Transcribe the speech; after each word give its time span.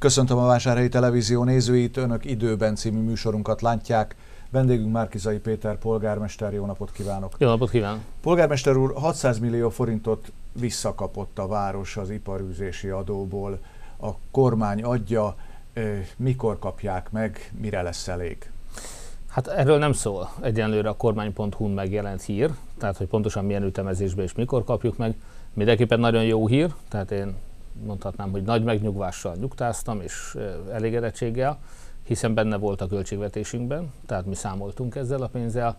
Köszöntöm 0.00 0.38
a 0.38 0.46
Vásárhelyi 0.46 0.88
Televízió 0.88 1.44
nézőit, 1.44 1.96
Önök 1.96 2.24
időben 2.24 2.74
című 2.74 3.00
műsorunkat 3.00 3.62
látják. 3.62 4.16
Vendégünk 4.50 4.92
Márkizai 4.92 5.38
Péter 5.38 5.78
polgármester, 5.78 6.52
jó 6.52 6.66
napot 6.66 6.92
kívánok! 6.92 7.34
Jó 7.38 7.48
napot 7.48 7.70
kívánok! 7.70 8.00
Polgármester 8.20 8.76
úr, 8.76 8.92
600 8.94 9.38
millió 9.38 9.70
forintot 9.70 10.32
visszakapott 10.52 11.38
a 11.38 11.46
város 11.46 11.96
az 11.96 12.10
iparűzési 12.10 12.88
adóból. 12.88 13.58
A 14.00 14.08
kormány 14.30 14.82
adja, 14.82 15.34
mikor 16.16 16.58
kapják 16.58 17.10
meg, 17.10 17.52
mire 17.60 17.82
lesz 17.82 18.08
elég? 18.08 18.50
Hát 19.28 19.46
erről 19.46 19.78
nem 19.78 19.92
szól 19.92 20.30
egyenlőre 20.40 20.88
a 20.88 20.96
kormány.hu-n 20.96 21.70
megjelent 21.70 22.22
hír, 22.22 22.50
tehát 22.78 22.96
hogy 22.96 23.06
pontosan 23.06 23.44
milyen 23.44 23.62
ütemezésben 23.62 24.24
és 24.24 24.34
mikor 24.34 24.64
kapjuk 24.64 24.96
meg. 24.96 25.14
Mindenképpen 25.52 26.00
nagyon 26.00 26.24
jó 26.24 26.46
hír, 26.46 26.74
tehát 26.88 27.10
én 27.10 27.34
mondhatnám, 27.72 28.30
hogy 28.30 28.42
nagy 28.42 28.64
megnyugvással 28.64 29.34
nyugtáztam 29.34 30.00
és 30.00 30.36
elégedettséggel, 30.72 31.58
hiszen 32.04 32.34
benne 32.34 32.56
volt 32.56 32.80
a 32.80 32.86
költségvetésünkben, 32.86 33.92
tehát 34.06 34.26
mi 34.26 34.34
számoltunk 34.34 34.94
ezzel 34.94 35.22
a 35.22 35.28
pénzzel, 35.28 35.78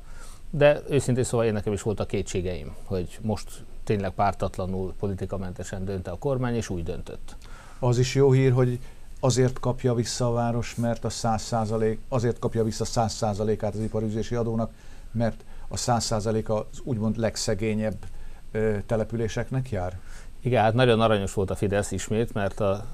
de 0.50 0.82
őszintén 0.90 1.24
szóval 1.24 1.46
én 1.46 1.54
nekem 1.54 1.74
is 1.74 1.82
voltak 1.82 2.08
kétségeim, 2.08 2.76
hogy 2.84 3.20
most 3.22 3.64
tényleg 3.84 4.12
pártatlanul, 4.12 4.94
politikamentesen 5.00 5.86
dönte 5.86 6.12
a 6.12 6.18
kormány, 6.18 6.56
és 6.56 6.70
úgy 6.70 6.84
döntött. 6.84 7.36
Az 7.80 7.98
is 7.98 8.16
jó 8.16 8.32
hír, 8.32 8.52
hogy 8.52 8.80
azért 9.20 9.60
kapja 9.60 9.94
vissza 9.94 10.28
a 10.28 10.32
város, 10.32 10.76
mert 10.76 11.06
a 11.06 11.10
100% 11.10 11.98
azért 12.08 12.40
kapja 12.40 12.64
vissza 12.64 12.86
100 12.86 13.24
át 13.24 13.40
az 13.74 13.80
iparüzési 13.80 14.36
adónak, 14.36 14.72
mert 15.12 15.44
a 15.68 15.76
100% 15.76 16.46
az 16.46 16.80
úgymond 16.84 17.18
legszegényebb 17.18 17.98
ö, 18.52 18.78
településeknek 18.86 19.70
jár? 19.70 20.00
Igen, 20.44 20.64
hát 20.64 20.74
nagyon 20.74 21.02
aranyos 21.02 21.34
volt 21.34 21.50
a 21.50 21.56
Fidesz 21.56 21.92
ismét, 21.92 22.34
mert 22.34 22.60
a 22.60 22.86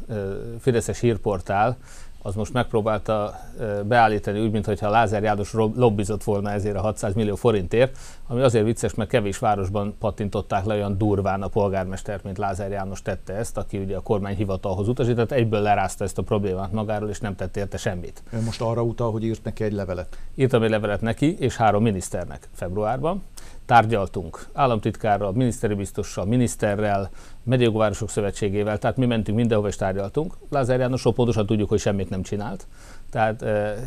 Fideszes 0.60 1.00
hírportál 1.00 1.78
az 2.22 2.36
most 2.36 2.54
megpróbálta 2.54 3.40
beállítani 3.84 4.40
úgy, 4.40 4.52
mintha 4.52 4.90
Lázár 4.90 5.24
János 5.24 5.54
lobbizott 5.54 6.24
volna 6.24 6.52
ezért 6.52 6.76
a 6.76 6.82
600 6.82 7.14
millió 7.14 7.36
forintért, 7.36 7.98
ami 8.28 8.42
azért 8.42 8.66
vicces, 8.66 8.94
mert 8.94 9.10
kevés 9.10 9.38
városban 9.38 9.96
pattintották 10.00 10.66
le 10.66 10.76
olyan 10.76 10.98
durván 10.98 11.42
a 11.42 11.48
polgármestert, 11.48 12.24
mint 12.24 12.38
Lázár 12.38 12.72
János 12.72 13.02
tette 13.02 13.34
ezt, 13.34 13.58
aki 13.58 13.78
ugye 13.78 13.96
a 13.96 14.02
kormányhivatalhoz 14.02 14.88
utasított, 14.88 15.32
egyből 15.32 15.62
lerázta 15.62 16.04
ezt 16.04 16.18
a 16.18 16.22
problémát 16.22 16.72
magáról, 16.72 17.10
és 17.10 17.20
nem 17.20 17.36
tett 17.36 17.58
érte 17.58 17.78
semmit. 17.78 18.24
Ön 18.32 18.44
most 18.44 18.62
arra 18.62 18.82
utal, 18.82 19.12
hogy 19.12 19.24
írt 19.24 19.44
neki 19.44 19.64
egy 19.64 19.74
levelet? 19.74 20.18
Írtam 20.36 20.64
egy 20.64 20.70
levelet 20.70 21.02
neki, 21.02 21.36
és 21.40 21.56
három 21.56 21.84
miniszternek 21.84 22.50
februárban. 22.54 23.24
Tárgyaltunk 23.68 24.48
államtitkárral, 24.54 25.32
miniszteri 25.32 25.74
biztossal, 25.74 26.26
miniszterrel, 26.26 27.10
Mediogvárosok 27.44 28.10
Szövetségével, 28.10 28.78
tehát 28.78 28.98
mi 28.98 29.06
mentünk 29.06 29.38
mindenhova 29.38 29.70
és 29.70 29.76
tárgyaltunk. 29.76 30.38
Lázár 30.50 30.80
Jánosról 30.80 31.14
pontosan 31.14 31.46
tudjuk, 31.46 31.70
hogy 31.70 31.80
semmit 31.80 32.10
nem 32.10 32.22
csinált. 32.22 32.68
Tehát 33.12 33.42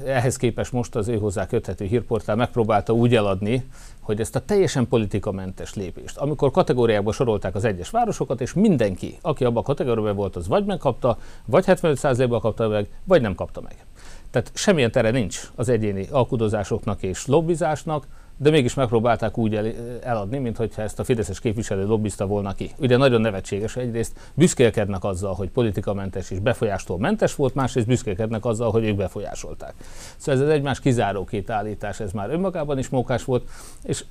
ehhez 0.06 0.36
képest 0.36 0.72
most 0.72 0.96
az 0.96 1.08
ő 1.08 1.18
hozzá 1.18 1.46
köthető 1.46 1.84
hírportál 1.84 2.36
megpróbálta 2.36 2.92
úgy 2.92 3.14
eladni, 3.14 3.68
hogy 4.00 4.20
ezt 4.20 4.36
a 4.36 4.44
teljesen 4.44 4.88
politikamentes 4.88 5.74
lépést, 5.74 6.16
amikor 6.16 6.50
kategóriákba 6.50 7.12
sorolták 7.12 7.54
az 7.54 7.64
egyes 7.64 7.90
városokat, 7.90 8.40
és 8.40 8.52
mindenki, 8.52 9.18
aki 9.22 9.44
abban 9.44 9.62
a 9.62 9.66
kategóriában 9.66 10.16
volt, 10.16 10.36
az 10.36 10.48
vagy 10.48 10.64
megkapta, 10.64 11.18
vagy 11.44 11.64
75%-ban 11.66 12.40
kapta 12.40 12.68
meg, 12.68 12.88
vagy 13.04 13.20
nem 13.20 13.34
kapta 13.34 13.60
meg. 13.60 13.74
Tehát 14.30 14.50
semmilyen 14.54 14.90
tere 14.90 15.10
nincs 15.10 15.50
az 15.54 15.68
egyéni 15.68 16.06
alkudozásoknak 16.10 17.02
és 17.02 17.26
lobbizásnak, 17.26 18.06
de 18.42 18.50
mégis 18.50 18.74
megpróbálták 18.74 19.38
úgy 19.38 19.54
el, 19.54 19.66
eladni, 20.02 20.38
mintha 20.38 20.82
ezt 20.82 20.98
a 20.98 21.04
fideszes 21.04 21.40
képviselő 21.40 21.86
lobbizta 21.86 22.26
volna 22.26 22.52
ki. 22.52 22.70
Ugye 22.78 22.96
nagyon 22.96 23.20
nevetséges 23.20 23.76
egyrészt, 23.76 24.12
büszkélkednek 24.34 25.04
azzal, 25.04 25.34
hogy 25.34 25.50
politikamentes 25.50 26.30
és 26.30 26.38
befolyástól 26.38 26.98
mentes 26.98 27.34
volt, 27.34 27.54
másrészt 27.54 27.86
büszkélkednek 27.86 28.44
azzal, 28.44 28.70
hogy 28.70 28.84
ők 28.84 28.96
befolyásolták. 28.96 29.74
Szóval 30.16 30.40
ez 30.40 30.46
az 30.46 30.52
egymás 30.52 30.80
kizáró 30.80 31.24
két 31.24 31.50
állítás, 31.50 32.00
ez 32.00 32.12
már 32.12 32.30
önmagában 32.30 32.78
is 32.78 32.88
mókás 32.88 33.24
volt, 33.24 33.48
és 33.82 34.04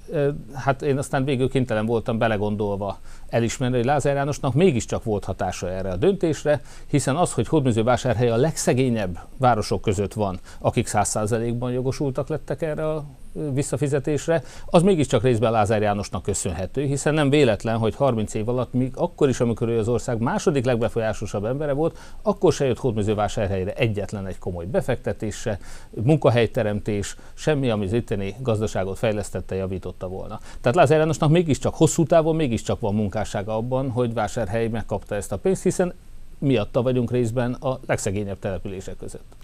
hát 0.53 0.81
én 0.81 0.97
aztán 0.97 1.23
végül 1.23 1.49
kénytelen 1.49 1.85
voltam 1.85 2.17
belegondolva 2.17 2.99
elismerni, 3.29 3.75
hogy 3.75 3.85
Lázár 3.85 4.15
Jánosnak 4.15 4.53
mégiscsak 4.53 5.03
volt 5.03 5.25
hatása 5.25 5.69
erre 5.69 5.89
a 5.89 5.95
döntésre, 5.95 6.61
hiszen 6.87 7.15
az, 7.15 7.33
hogy 7.33 7.47
Hódműzővásárhely 7.47 8.29
a 8.29 8.35
legszegényebb 8.35 9.19
városok 9.37 9.81
között 9.81 10.13
van, 10.13 10.39
akik 10.59 10.87
száz 10.87 11.07
százalékban 11.07 11.71
jogosultak 11.71 12.27
lettek 12.27 12.61
erre 12.61 12.87
a 12.87 13.05
visszafizetésre, 13.53 14.43
az 14.65 14.81
mégiscsak 14.81 15.23
részben 15.23 15.51
Lázár 15.51 15.81
Jánosnak 15.81 16.23
köszönhető, 16.23 16.85
hiszen 16.85 17.13
nem 17.13 17.29
véletlen, 17.29 17.77
hogy 17.77 17.95
30 17.95 18.33
év 18.33 18.49
alatt, 18.49 18.73
még 18.73 18.91
akkor 18.95 19.29
is, 19.29 19.39
amikor 19.39 19.69
ő 19.69 19.77
az 19.77 19.87
ország 19.87 20.19
második 20.19 20.65
legbefolyásosabb 20.65 21.45
embere 21.45 21.71
volt, 21.71 21.97
akkor 22.21 22.53
se 22.53 22.65
jött 22.65 22.77
Hódműzővásárhelyre 22.77 23.73
egyetlen 23.73 24.27
egy 24.27 24.39
komoly 24.39 24.65
befektetése, 24.65 25.59
munkahelyteremtés, 25.89 27.15
semmi, 27.33 27.69
ami 27.69 27.85
az 27.85 27.93
itteni 27.93 28.35
gazdaságot 28.39 28.97
fejlesztette, 28.97 29.55
javította 29.55 30.07
volna. 30.07 30.39
Tehát 30.61 30.77
Lázár 30.77 30.97
Jánosnak 30.97 31.29
mégiscsak 31.29 31.75
hosszú 31.75 32.05
távon 32.05 32.35
mégiscsak 32.35 32.79
van 32.79 32.95
munkássága 32.95 33.55
abban, 33.55 33.89
hogy 33.89 34.13
vásárhely 34.13 34.67
megkapta 34.67 35.15
ezt 35.15 35.31
a 35.31 35.37
pénzt, 35.37 35.63
hiszen 35.63 35.93
miatta 36.39 36.81
vagyunk 36.81 37.11
részben 37.11 37.53
a 37.53 37.79
legszegényebb 37.85 38.39
települések 38.39 38.97
között. 38.97 39.35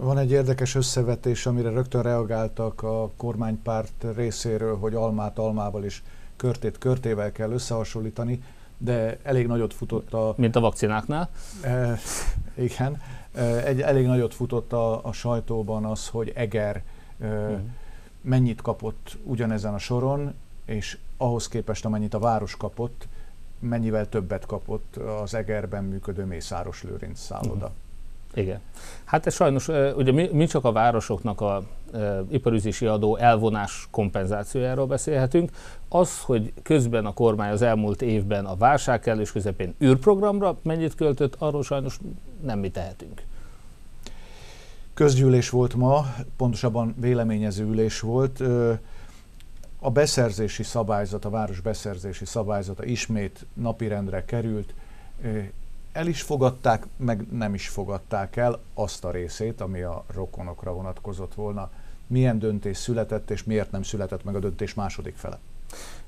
Van 0.00 0.18
egy 0.18 0.30
érdekes 0.30 0.74
összevetés, 0.74 1.46
amire 1.46 1.70
rögtön 1.70 2.02
reagáltak 2.02 2.82
a 2.82 3.10
kormánypárt 3.16 4.06
részéről, 4.16 4.78
hogy 4.78 4.94
almát 4.94 5.38
almával 5.38 5.84
és 5.84 6.02
körtét 6.36 6.78
körtével 6.78 7.32
kell 7.32 7.50
összehasonlítani, 7.50 8.42
de 8.76 9.18
elég 9.22 9.46
nagyot 9.46 9.74
futott 9.74 10.12
a... 10.12 10.34
Mint 10.36 10.56
a 10.56 10.60
vakcináknál? 10.60 11.30
E, 11.62 11.98
igen. 12.54 13.00
E, 13.34 13.64
egy, 13.64 13.80
elég 13.80 14.06
nagyot 14.06 14.34
futott 14.34 14.72
a, 14.72 15.04
a 15.04 15.12
sajtóban 15.12 15.84
az, 15.84 16.08
hogy 16.08 16.32
Eger 16.34 16.82
e, 17.20 17.26
uh-huh. 17.26 17.58
mennyit 18.20 18.62
kapott 18.62 19.18
ugyanezen 19.24 19.74
a 19.74 19.78
soron, 19.78 20.34
és 20.64 20.98
ahhoz 21.16 21.48
képest, 21.48 21.84
amennyit 21.84 22.14
a 22.14 22.18
város 22.18 22.56
kapott, 22.56 23.08
mennyivel 23.58 24.08
többet 24.08 24.46
kapott 24.46 24.96
az 24.96 25.34
Egerben 25.34 25.84
működő 25.84 26.24
Mészáros 26.24 26.82
Lőrinc 26.82 27.20
szálloda. 27.20 27.54
Uh-huh. 27.54 27.87
Igen. 28.34 28.60
Hát 29.04 29.26
ez 29.26 29.34
sajnos, 29.34 29.68
ugye 29.96 30.12
mi, 30.32 30.46
csak 30.46 30.64
a 30.64 30.72
városoknak 30.72 31.40
a 31.40 31.62
iparüzési 32.30 32.86
adó 32.86 33.16
elvonás 33.16 33.88
kompenzációjáról 33.90 34.86
beszélhetünk. 34.86 35.50
Az, 35.88 36.20
hogy 36.20 36.52
közben 36.62 37.06
a 37.06 37.12
kormány 37.12 37.50
az 37.50 37.62
elmúlt 37.62 38.02
évben 38.02 38.44
a 38.44 38.56
válság 38.56 39.00
kellős 39.00 39.32
közepén 39.32 39.74
űrprogramra 39.82 40.58
mennyit 40.62 40.94
költött, 40.94 41.34
arról 41.38 41.62
sajnos 41.62 41.98
nem 42.42 42.58
mi 42.58 42.70
tehetünk. 42.70 43.22
Közgyűlés 44.94 45.50
volt 45.50 45.74
ma, 45.74 46.06
pontosabban 46.36 46.94
véleményező 47.00 47.64
ülés 47.64 48.00
volt. 48.00 48.42
A 49.80 49.90
beszerzési 49.90 50.62
szabályzat, 50.62 51.24
a 51.24 51.30
város 51.30 51.60
beszerzési 51.60 52.24
szabályzata 52.24 52.84
ismét 52.84 53.46
napirendre 53.54 54.24
került 54.24 54.74
el 55.98 56.06
is 56.06 56.22
fogadták, 56.22 56.86
meg 56.96 57.26
nem 57.32 57.54
is 57.54 57.68
fogadták 57.68 58.36
el 58.36 58.58
azt 58.74 59.04
a 59.04 59.10
részét, 59.10 59.60
ami 59.60 59.80
a 59.80 60.04
rokonokra 60.14 60.72
vonatkozott 60.72 61.34
volna. 61.34 61.70
Milyen 62.06 62.38
döntés 62.38 62.76
született, 62.76 63.30
és 63.30 63.44
miért 63.44 63.70
nem 63.70 63.82
született 63.82 64.24
meg 64.24 64.34
a 64.34 64.38
döntés 64.38 64.74
második 64.74 65.16
fele? 65.16 65.38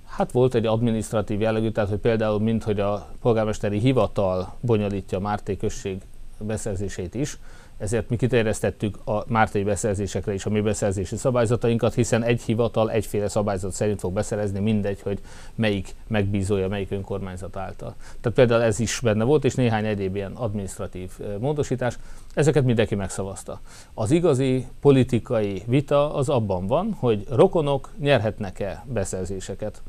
Hát 0.04 0.32
volt 0.32 0.54
egy 0.54 0.66
adminisztratív 0.66 1.40
jellegű, 1.40 1.70
tehát 1.70 1.90
hogy 1.90 1.98
például 1.98 2.40
mint 2.40 2.62
hogy 2.62 2.80
a 2.80 3.08
polgármesteri 3.20 3.78
hivatal 3.78 4.54
bonyolítja 4.60 5.18
a 5.18 5.20
Márté 5.20 5.56
község 5.56 6.02
beszerzését 6.38 7.14
is, 7.14 7.38
ezért 7.80 8.08
mi 8.08 8.16
kiterjesztettük 8.16 8.98
a 9.04 9.24
mártai 9.26 9.62
beszerzésekre 9.62 10.34
is 10.34 10.46
a 10.46 10.50
mi 10.50 10.60
beszerzési 10.60 11.16
szabályzatainkat, 11.16 11.94
hiszen 11.94 12.22
egy 12.22 12.42
hivatal 12.42 12.90
egyféle 12.90 13.28
szabályzat 13.28 13.72
szerint 13.72 14.00
fog 14.00 14.12
beszerezni, 14.12 14.60
mindegy, 14.60 15.00
hogy 15.00 15.18
melyik 15.54 15.94
megbízója, 16.06 16.68
melyik 16.68 16.90
önkormányzat 16.90 17.56
által. 17.56 17.94
Tehát 18.20 18.38
például 18.38 18.62
ez 18.62 18.80
is 18.80 19.00
benne 19.02 19.24
volt, 19.24 19.44
és 19.44 19.54
néhány 19.54 19.86
egyéb 19.86 20.16
ilyen 20.16 20.32
administratív 20.32 21.10
módosítás, 21.38 21.98
ezeket 22.34 22.64
mindenki 22.64 22.94
megszavazta. 22.94 23.60
Az 23.94 24.10
igazi 24.10 24.66
politikai 24.80 25.62
vita 25.66 26.14
az 26.14 26.28
abban 26.28 26.66
van, 26.66 26.96
hogy 26.98 27.26
rokonok 27.30 27.90
nyerhetnek-e 27.98 28.84
beszerzéseket. 28.86 29.82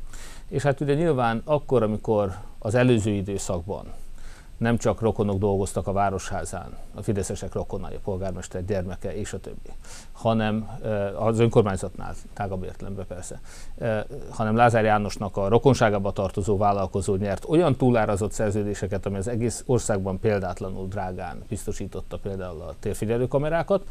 És 0.49 0.63
hát 0.63 0.81
ugye 0.81 0.93
nyilván 0.93 1.41
akkor, 1.45 1.83
amikor 1.83 2.37
az 2.59 2.75
előző 2.75 3.11
időszakban 3.11 3.85
nem 4.61 4.77
csak 4.77 5.01
rokonok 5.01 5.37
dolgoztak 5.37 5.87
a 5.87 5.91
városházán, 5.91 6.77
a 6.95 7.01
fideszesek 7.01 7.53
rokonai, 7.53 7.95
a 7.95 7.99
polgármester 8.03 8.65
gyermeke 8.65 9.15
és 9.15 9.33
a 9.33 9.39
többi, 9.39 9.69
hanem 10.11 10.69
az 11.15 11.39
önkormányzatnál, 11.39 12.13
tágabb 12.33 12.63
értelemben 12.63 13.05
persze, 13.07 13.39
hanem 14.29 14.55
Lázár 14.55 14.83
Jánosnak 14.83 15.37
a 15.37 15.47
rokonságába 15.47 16.11
tartozó 16.11 16.57
vállalkozó 16.57 17.15
nyert 17.15 17.45
olyan 17.47 17.75
túlárazott 17.75 18.31
szerződéseket, 18.31 19.05
ami 19.05 19.17
az 19.17 19.27
egész 19.27 19.63
országban 19.65 20.19
példátlanul 20.19 20.87
drágán 20.87 21.43
biztosította 21.49 22.17
például 22.17 22.61
a 22.61 22.73
térfigyelőkamerákat. 22.79 23.83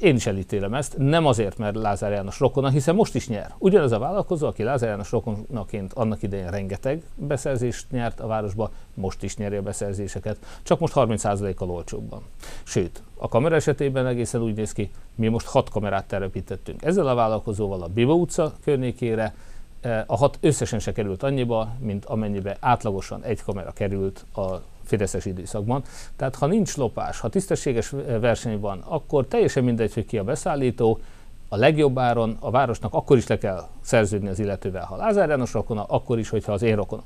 Én 0.00 0.14
is 0.14 0.26
elítélem 0.26 0.74
ezt, 0.74 0.96
nem 0.98 1.26
azért, 1.26 1.58
mert 1.58 1.76
Lázár 1.76 2.12
János 2.12 2.40
rokona, 2.40 2.68
hiszen 2.68 2.94
most 2.94 3.14
is 3.14 3.28
nyer. 3.28 3.54
Ugyanaz 3.58 3.92
a 3.92 3.98
vállalkozó, 3.98 4.46
aki 4.46 4.62
Lázár 4.62 4.88
János 4.88 5.10
rokonaként 5.10 5.92
annak 5.92 6.22
idején 6.22 6.50
rengeteg 6.50 7.02
beszerzést 7.14 7.90
nyert 7.90 8.20
a 8.20 8.26
városba, 8.26 8.70
most 8.98 9.22
is 9.22 9.36
nyeri 9.36 9.56
a 9.56 9.62
beszerzéseket, 9.62 10.36
csak 10.62 10.78
most 10.78 10.92
30%-kal 10.96 11.70
olcsóbban. 11.70 12.22
Sőt, 12.62 13.02
a 13.16 13.28
kamera 13.28 13.54
esetében 13.54 14.06
egészen 14.06 14.42
úgy 14.42 14.54
néz 14.54 14.72
ki, 14.72 14.90
mi 15.14 15.28
most 15.28 15.46
hat 15.46 15.70
kamerát 15.70 16.06
telepítettünk 16.06 16.82
ezzel 16.82 17.06
a 17.06 17.14
vállalkozóval 17.14 17.82
a 17.82 17.88
Biba 17.88 18.14
utca 18.14 18.52
környékére, 18.64 19.34
e, 19.80 20.04
a 20.06 20.16
hat 20.16 20.38
összesen 20.40 20.78
se 20.78 20.92
került 20.92 21.22
annyiba, 21.22 21.68
mint 21.78 22.04
amennyibe 22.04 22.56
átlagosan 22.60 23.22
egy 23.22 23.42
kamera 23.42 23.72
került 23.72 24.24
a 24.34 24.46
Fideszes 24.84 25.24
időszakban. 25.24 25.82
Tehát 26.16 26.34
ha 26.34 26.46
nincs 26.46 26.76
lopás, 26.76 27.20
ha 27.20 27.28
tisztességes 27.28 27.90
verseny 28.20 28.60
van, 28.60 28.84
akkor 28.86 29.26
teljesen 29.26 29.64
mindegy, 29.64 29.94
hogy 29.94 30.06
ki 30.06 30.18
a 30.18 30.24
beszállító, 30.24 31.00
a 31.48 31.56
legjobb 31.56 31.98
áron 31.98 32.36
a 32.40 32.50
városnak 32.50 32.94
akkor 32.94 33.16
is 33.16 33.26
le 33.26 33.38
kell 33.38 33.68
szerződni 33.80 34.28
az 34.28 34.38
illetővel, 34.38 34.84
ha 34.84 34.96
Lázár 34.96 35.28
János 35.28 35.52
rokona, 35.52 35.84
akkor 35.84 36.18
is, 36.18 36.28
hogyha 36.28 36.52
az 36.52 36.62
én 36.62 36.76
rokonom. 36.76 37.04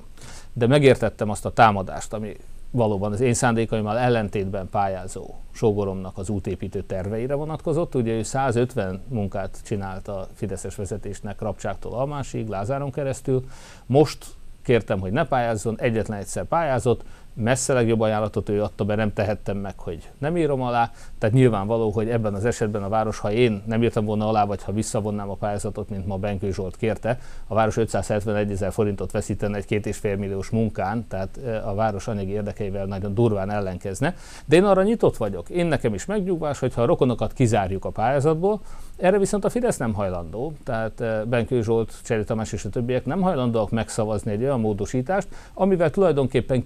De 0.53 0.67
megértettem 0.67 1.31
azt 1.31 1.45
a 1.45 1.53
támadást, 1.53 2.13
ami 2.13 2.37
valóban 2.71 3.13
az 3.13 3.21
én 3.21 3.35
szándékaimmal 3.35 3.99
ellentétben 3.99 4.69
pályázó 4.71 5.35
sógoromnak 5.51 6.19
az 6.19 6.29
útépítő 6.29 6.83
terveire 6.83 7.35
vonatkozott. 7.35 7.95
Ugye 7.95 8.13
ő 8.13 8.23
150 8.23 9.03
munkát 9.09 9.61
csinált 9.65 10.09
a 10.09 10.29
Fideszes 10.35 10.75
vezetésnek 10.75 11.41
Rapcsáktól 11.41 11.93
Almásig, 11.93 12.49
Lázáron 12.49 12.91
keresztül. 12.91 13.45
Most 13.87 14.27
kértem, 14.63 15.01
hogy 15.01 15.13
ne 15.13 15.27
pályázzon, 15.27 15.81
egyetlen 15.81 16.19
egyszer 16.19 16.45
pályázott, 16.45 17.05
messze 17.35 17.73
legjobb 17.73 18.01
ajánlatot 18.01 18.49
ő 18.49 18.63
adta 18.63 18.85
be, 18.85 18.95
nem 18.95 19.13
tehettem 19.13 19.57
meg, 19.57 19.79
hogy 19.79 20.11
nem 20.19 20.37
írom 20.37 20.63
alá. 20.63 20.91
Tehát 21.19 21.35
nyilvánvaló, 21.35 21.91
hogy 21.91 22.09
ebben 22.09 22.35
az 22.35 22.45
esetben 22.45 22.83
a 22.83 22.89
város, 22.89 23.19
ha 23.19 23.33
én 23.33 23.63
nem 23.67 23.83
írtam 23.83 24.05
volna 24.05 24.29
alá, 24.29 24.45
vagy 24.45 24.63
ha 24.63 24.73
visszavonnám 24.73 25.31
a 25.31 25.35
pályázatot, 25.35 25.89
mint 25.89 26.07
ma 26.07 26.17
Benkő 26.17 26.53
Zsolt 26.53 26.77
kérte, 26.77 27.19
a 27.47 27.55
város 27.55 27.77
571 27.77 28.51
ezer 28.51 28.73
forintot 28.73 29.11
veszítene 29.11 29.57
egy 29.57 29.65
két 29.65 29.87
és 29.87 29.97
fél 29.97 30.17
milliós 30.17 30.51
munkán, 30.51 31.07
tehát 31.09 31.39
a 31.65 31.75
város 31.75 32.09
anyagi 32.09 32.31
érdekeivel 32.31 32.87
nagyon 32.87 33.15
durván 33.15 33.51
ellenkezne. 33.51 34.15
De 34.45 34.57
én 34.57 34.65
arra 34.65 34.83
nyitott 34.83 35.17
vagyok. 35.17 35.49
Én 35.49 35.67
nekem 35.67 35.95
is 35.95 36.05
megnyugvás, 36.05 36.59
hogy 36.59 36.75
ha 36.75 36.83
a 36.83 36.87
rokonokat 36.87 37.33
kizárjuk 37.33 37.85
a 37.85 37.91
pályázatból, 37.91 38.61
erre 38.97 39.19
viszont 39.19 39.45
a 39.45 39.51
Fidesz 39.51 39.77
nem 39.77 39.93
hajlandó, 39.93 40.53
tehát 40.65 41.29
Benkő 41.29 41.63
Zsolt, 41.63 41.95
Cseri 42.05 42.25
Tamás 42.25 42.53
és 42.53 42.65
a 42.65 42.69
többiek 42.69 43.05
nem 43.05 43.21
hajlandóak 43.21 43.71
megszavazni 43.71 44.33
egy 44.33 44.43
olyan 44.43 44.61
módosítást, 44.61 45.29
amivel 45.55 45.91
tulajdonképpen 45.91 46.63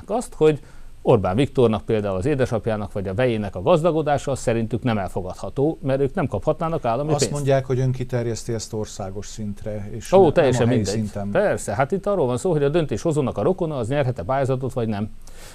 kimondanák 0.00 0.10
azt, 0.10 0.34
hogy 0.34 0.60
Orbán 1.04 1.36
Viktornak 1.36 1.84
például 1.84 2.16
az 2.16 2.26
édesapjának 2.26 2.92
vagy 2.92 3.08
a 3.08 3.14
vejének 3.14 3.56
a 3.56 3.62
gazdagodása 3.62 4.34
szerintük 4.34 4.82
nem 4.82 4.98
elfogadható, 4.98 5.78
mert 5.82 6.00
ők 6.00 6.14
nem 6.14 6.26
kaphatnának 6.26 6.84
állami 6.84 7.10
Azt 7.10 7.18
pénzt. 7.18 7.34
mondják, 7.34 7.66
hogy 7.66 7.78
ön 7.78 7.92
kiterjeszti 7.92 8.52
ezt 8.52 8.72
országos 8.72 9.26
szintre, 9.26 9.88
és 9.90 10.12
Ó, 10.12 10.32
teljesen 10.32 10.66
nem 10.66 10.74
mindegy. 10.74 10.94
szinten. 10.94 11.30
Persze, 11.30 11.74
hát 11.74 11.92
itt 11.92 12.06
arról 12.06 12.26
van 12.26 12.36
szó, 12.36 12.50
hogy 12.50 12.62
a 12.62 12.68
döntéshozónak 12.68 13.38
a 13.38 13.42
rokona 13.42 13.76
az 13.76 13.88
nyerhet-e 13.88 14.22
pályázatot, 14.22 14.72
vagy 14.72 14.88
nem. 14.88 15.10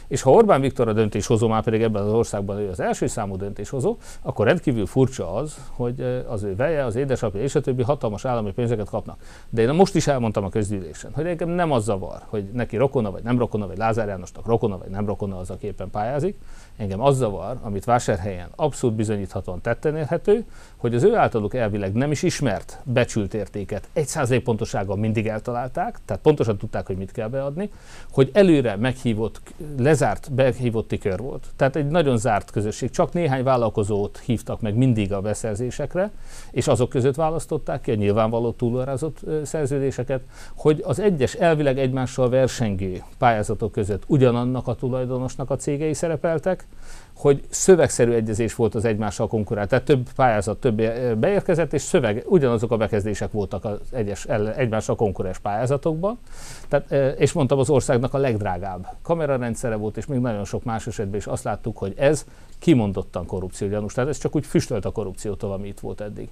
És 0.07 0.21
ha 0.21 0.31
Orbán 0.31 0.61
Viktor 0.61 0.88
a 0.88 0.94
döntéshozó, 0.94 1.47
már 1.47 1.63
pedig 1.63 1.81
ebben 1.81 2.03
az 2.03 2.13
országban 2.13 2.57
ő 2.57 2.69
az 2.69 2.79
első 2.79 3.07
számú 3.07 3.35
döntéshozó, 3.35 3.97
akkor 4.21 4.45
rendkívül 4.45 4.85
furcsa 4.85 5.33
az, 5.33 5.57
hogy 5.71 6.23
az 6.27 6.44
ő 6.44 6.55
veje, 6.55 6.85
az 6.85 6.95
édesapja 6.95 7.41
és 7.41 7.55
a 7.55 7.61
többi 7.61 7.83
hatalmas 7.83 8.25
állami 8.25 8.51
pénzeket 8.51 8.89
kapnak. 8.89 9.17
De 9.49 9.61
én 9.61 9.69
most 9.73 9.95
is 9.95 10.07
elmondtam 10.07 10.44
a 10.44 10.49
közgyűlésen, 10.49 11.11
hogy 11.13 11.25
engem 11.25 11.49
nem 11.49 11.71
az 11.71 11.83
zavar, 11.83 12.21
hogy 12.25 12.49
neki 12.53 12.77
rokona 12.77 13.11
vagy 13.11 13.23
nem 13.23 13.38
rokona, 13.38 13.67
vagy 13.67 13.77
Lázár 13.77 14.07
Jánosnak 14.07 14.45
rokona 14.45 14.77
vagy 14.77 14.89
nem 14.89 15.05
rokona 15.05 15.37
az, 15.38 15.50
aki 15.50 15.66
éppen 15.66 15.89
pályázik. 15.89 16.38
Engem 16.78 17.01
az 17.01 17.18
zavar, 17.18 17.57
amit 17.62 17.86
vásárhelyen 17.86 18.48
abszolút 18.56 18.95
bizonyíthatóan 18.95 19.62
tetten 19.62 19.98
érhető, 19.98 20.45
hogy 20.75 20.95
az 20.95 21.04
ő 21.04 21.16
általuk 21.16 21.54
elvileg 21.54 21.94
nem 21.94 22.12
is 22.12 22.24
ismert 22.24 22.80
becsült 22.84 23.34
értéket 23.34 23.89
egy 23.94 24.07
százalék 24.07 24.44
pontosággal 24.44 24.95
mindig 24.95 25.28
eltalálták, 25.28 26.00
tehát 26.06 26.22
pontosan 26.22 26.57
tudták, 26.57 26.88
hogy 26.88 26.98
mit 26.98 27.12
kell 27.12 27.28
beadni, 27.28 27.69
hogy 28.12 28.30
előre 28.34 28.75
meghívott, 28.75 29.42
lezárt, 29.78 30.34
behívotti 30.34 30.98
kör 30.98 31.19
volt. 31.19 31.48
Tehát 31.56 31.75
egy 31.75 31.88
nagyon 31.88 32.18
zárt 32.18 32.51
közösség, 32.51 32.90
csak 32.90 33.13
néhány 33.13 33.44
vállalkozót 33.44 34.22
hívtak 34.25 34.62
meg 34.62 34.75
mindig 34.75 35.13
a 35.13 35.22
beszerzésekre, 35.22 36.12
és 36.51 36.68
azok 36.68 36.90
között 36.90 37.16
választották 37.16 37.81
ki 37.81 37.92
a 37.92 37.95
nyilvánvaló 37.95 38.51
túlorázott 38.51 39.19
szerződéseket, 39.44 40.22
hogy 40.56 40.83
az 40.86 41.00
egyes 41.00 41.33
elvileg 41.33 41.80
egymással 41.80 42.30
versengő 42.30 43.04
pályázatok 43.18 43.72
között 43.72 44.04
ugyanannak 44.07 44.68
a 44.68 44.75
tulajdonosnak 45.27 45.50
a 45.50 45.56
cégei 45.56 45.94
szerepeltek, 45.94 46.68
hogy 47.15 47.44
szövegszerű 47.50 48.12
egyezés 48.12 48.56
volt 48.56 48.75
az 48.75 48.85
egymással 48.85 49.27
konkurál, 49.27 49.68
tehát 49.68 49.85
több 49.85 50.09
pályázat, 50.15 50.59
több 50.59 50.75
beérkezett, 51.18 51.74
és 51.74 51.81
szöveg, 51.81 52.24
ugyanazok 52.25 52.71
a 52.71 52.77
bekezdések 52.77 53.31
voltak 53.31 53.65
az 53.65 53.79
egyes, 53.91 54.25
egymással 54.56 54.95
konkurens 54.95 55.39
pályázatokban. 55.39 56.19
Tehát, 56.68 57.19
és 57.19 57.31
mondtam, 57.33 57.59
az 57.59 57.69
országnak 57.69 58.13
a 58.13 58.18
legdrágább 58.18 58.88
kamerarendszere 59.01 59.75
volt, 59.75 59.97
és 59.97 60.06
még 60.06 60.19
nagyon 60.19 60.45
sok 60.45 60.63
más 60.63 60.88
esetben 60.88 61.19
is 61.19 61.25
azt 61.25 61.44
láttuk, 61.44 61.77
hogy 61.77 61.94
ez 61.97 62.25
kimondottan 62.59 63.25
korrupció 63.25 63.68
gyanús. 63.68 63.94
Tehát 63.94 64.09
ez 64.09 64.18
csak 64.18 64.35
úgy 64.35 64.45
füstölt 64.45 64.85
a 64.85 64.91
korrupciótól, 64.91 65.51
ami 65.51 65.68
itt 65.68 65.80
volt 65.80 66.01
eddig. 66.01 66.30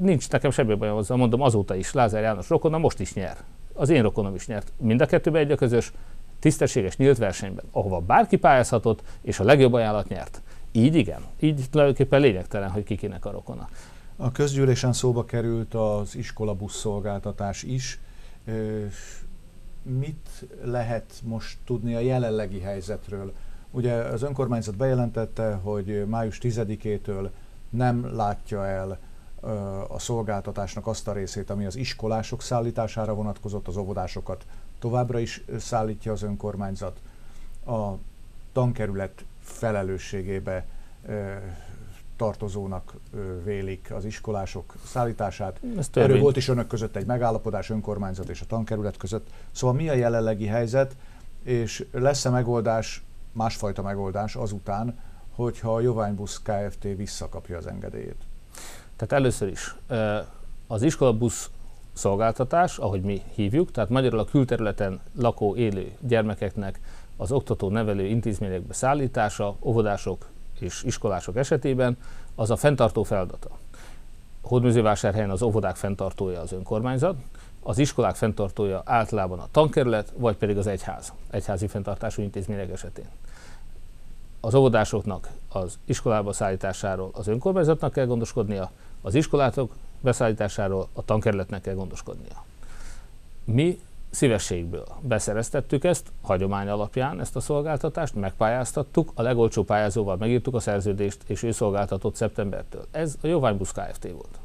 Nincs 0.00 0.30
nekem 0.30 0.50
semmi 0.50 0.74
bajom 0.74 0.96
azzal, 0.96 1.16
mondom, 1.16 1.42
azóta 1.42 1.74
is 1.74 1.92
Lázár 1.92 2.22
János 2.22 2.48
rokona 2.48 2.78
most 2.78 3.00
is 3.00 3.14
nyer. 3.14 3.36
Az 3.74 3.88
én 3.88 4.02
rokonom 4.02 4.34
is 4.34 4.46
nyert. 4.46 4.72
Mind 4.76 5.00
a 5.00 5.06
kettőben 5.06 5.42
egy 5.42 5.50
a 5.50 5.56
közös, 5.56 5.92
tisztességes 6.42 6.96
nyílt 6.96 7.18
versenyben, 7.18 7.64
ahova 7.70 8.00
bárki 8.00 8.36
pályázhatott, 8.36 9.02
és 9.20 9.40
a 9.40 9.44
legjobb 9.44 9.72
ajánlat 9.72 10.08
nyert. 10.08 10.42
Így 10.72 10.94
igen, 10.94 11.22
így 11.40 11.64
tulajdonképpen 11.70 12.20
lényegtelen, 12.20 12.70
hogy 12.70 12.84
kikinek 12.84 13.24
a 13.24 13.30
rokona. 13.30 13.68
A 14.16 14.32
közgyűlésen 14.32 14.92
szóba 14.92 15.24
került 15.24 15.74
az 15.74 16.16
iskolabusz 16.16 16.76
szolgáltatás 16.76 17.62
is. 17.62 18.00
Mit 19.82 20.46
lehet 20.64 21.12
most 21.24 21.58
tudni 21.64 21.94
a 21.94 22.00
jelenlegi 22.00 22.60
helyzetről? 22.60 23.32
Ugye 23.70 23.92
az 23.92 24.22
önkormányzat 24.22 24.76
bejelentette, 24.76 25.54
hogy 25.54 26.06
május 26.06 26.38
10-től 26.42 27.30
nem 27.70 28.14
látja 28.14 28.66
el 28.66 28.98
a 29.88 29.98
szolgáltatásnak 29.98 30.86
azt 30.86 31.08
a 31.08 31.12
részét, 31.12 31.50
ami 31.50 31.66
az 31.66 31.76
iskolások 31.76 32.42
szállítására 32.42 33.14
vonatkozott, 33.14 33.68
az 33.68 33.76
óvodásokat 33.76 34.46
továbbra 34.82 35.18
is 35.18 35.44
szállítja 35.58 36.12
az 36.12 36.22
önkormányzat. 36.22 37.00
A 37.66 37.92
tankerület 38.52 39.24
felelősségébe 39.40 40.66
tartozónak 42.16 42.94
vélik 43.44 43.92
az 43.94 44.04
iskolások 44.04 44.74
szállítását. 44.84 45.60
Erről 45.92 46.20
volt 46.20 46.36
is 46.36 46.48
önök 46.48 46.66
között 46.66 46.96
egy 46.96 47.06
megállapodás, 47.06 47.70
önkormányzat 47.70 48.28
és 48.28 48.40
a 48.40 48.46
tankerület 48.46 48.96
között. 48.96 49.30
Szóval 49.50 49.76
mi 49.76 49.88
a 49.88 49.94
jelenlegi 49.94 50.46
helyzet, 50.46 50.96
és 51.42 51.86
lesz-e 51.92 52.30
megoldás, 52.30 53.02
másfajta 53.32 53.82
megoldás 53.82 54.36
azután, 54.36 54.98
hogyha 55.34 55.74
a 55.74 55.80
Joványbusz 55.80 56.42
Kft. 56.42 56.82
visszakapja 56.82 57.56
az 57.56 57.66
engedélyét? 57.66 58.22
Tehát 58.96 59.12
először 59.12 59.48
is 59.48 59.76
az 60.66 60.82
iskolabusz 60.82 61.50
szolgáltatás, 61.92 62.78
ahogy 62.78 63.00
mi 63.00 63.22
hívjuk, 63.34 63.70
tehát 63.70 63.90
magyarul 63.90 64.18
a 64.18 64.24
külterületen 64.24 65.00
lakó, 65.18 65.56
élő 65.56 65.92
gyermekeknek 66.00 66.80
az 67.16 67.32
oktató-nevelő 67.32 68.04
intézményekbe 68.06 68.74
szállítása, 68.74 69.56
óvodások 69.60 70.26
és 70.60 70.82
iskolások 70.82 71.36
esetében, 71.36 71.96
az 72.34 72.50
a 72.50 72.56
fenntartó 72.56 73.02
feladata. 73.02 73.48
Hódműzővásárhelyen 74.42 75.30
az 75.30 75.42
óvodák 75.42 75.76
fenntartója 75.76 76.40
az 76.40 76.52
önkormányzat, 76.52 77.16
az 77.62 77.78
iskolák 77.78 78.14
fenntartója 78.14 78.82
általában 78.84 79.38
a 79.38 79.48
tankerület, 79.50 80.12
vagy 80.16 80.36
pedig 80.36 80.56
az 80.58 80.66
egyház, 80.66 81.12
egyházi 81.30 81.66
fenntartású 81.66 82.22
intézmények 82.22 82.70
esetén. 82.70 83.06
Az 84.40 84.54
óvodásoknak 84.54 85.28
az 85.48 85.78
iskolába 85.84 86.32
szállításáról 86.32 87.10
az 87.12 87.26
önkormányzatnak 87.26 87.92
kell 87.92 88.06
gondoskodnia, 88.06 88.70
az 89.02 89.14
iskolátok 89.14 89.74
beszállításáról 90.02 90.88
a 90.92 91.04
tankerületnek 91.04 91.60
kell 91.60 91.74
gondoskodnia. 91.74 92.44
Mi 93.44 93.78
szívességből 94.10 94.86
beszereztettük 95.00 95.84
ezt, 95.84 96.06
hagyomány 96.22 96.68
alapján 96.68 97.20
ezt 97.20 97.36
a 97.36 97.40
szolgáltatást, 97.40 98.14
megpályáztattuk, 98.14 99.12
a 99.14 99.22
legolcsó 99.22 99.62
pályázóval 99.62 100.16
megírtuk 100.16 100.54
a 100.54 100.60
szerződést, 100.60 101.18
és 101.26 101.42
ő 101.42 101.50
szolgáltatott 101.50 102.14
szeptembertől. 102.14 102.86
Ez 102.90 103.16
a 103.22 103.26
Jóványbusz 103.26 103.72
Kft. 103.72 104.02
volt. 104.02 104.38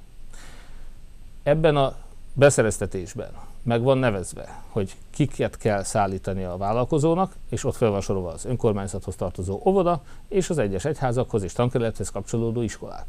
Ebben 1.43 1.75
a 1.75 1.95
beszereztetésben 2.33 3.29
meg 3.63 3.81
van 3.81 3.97
nevezve, 3.97 4.61
hogy 4.69 4.95
kiket 5.09 5.57
kell 5.57 5.83
szállítani 5.83 6.43
a 6.43 6.57
vállalkozónak, 6.57 7.35
és 7.49 7.63
ott 7.63 7.75
fel 7.75 7.93
az 7.93 8.45
önkormányzathoz 8.45 9.15
tartozó 9.15 9.61
óvoda, 9.65 10.01
és 10.27 10.49
az 10.49 10.57
egyes 10.57 10.85
egyházakhoz 10.85 11.43
és 11.43 11.53
tankerülethez 11.53 12.09
kapcsolódó 12.09 12.61
iskolák. 12.61 13.05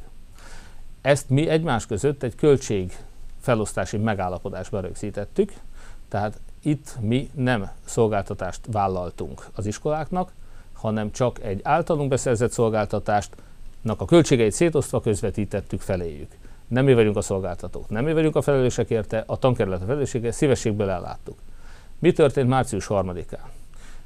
Ezt 1.08 1.30
mi 1.30 1.48
egymás 1.48 1.86
között 1.86 2.22
egy 2.22 2.34
költség 2.34 2.96
felosztási 3.40 3.96
megállapodásba 3.96 4.80
rögzítettük, 4.80 5.52
tehát 6.08 6.40
itt 6.62 6.96
mi 7.00 7.30
nem 7.34 7.70
szolgáltatást 7.84 8.60
vállaltunk 8.72 9.46
az 9.54 9.66
iskoláknak, 9.66 10.32
hanem 10.72 11.10
csak 11.10 11.42
egy 11.42 11.60
általunk 11.62 12.08
beszerzett 12.08 12.50
szolgáltatástnak 12.50 14.00
a 14.00 14.04
költségeit 14.04 14.52
szétosztva 14.52 15.00
közvetítettük 15.00 15.80
feléjük. 15.80 16.30
Nem 16.66 16.84
mi 16.84 16.94
vagyunk 16.94 17.16
a 17.16 17.20
szolgáltatók, 17.20 17.88
nem 17.88 18.04
mi 18.04 18.12
vagyunk 18.12 18.36
a 18.36 18.42
felelősek 18.42 18.90
érte, 18.90 19.24
a 19.26 19.36
tankerület 19.36 19.82
a 19.82 19.84
felelőssége, 19.84 20.32
szívességből 20.32 20.90
elláttuk. 20.90 21.38
Mi 21.98 22.12
történt 22.12 22.48
március 22.48 22.86
3-án? 22.88 23.48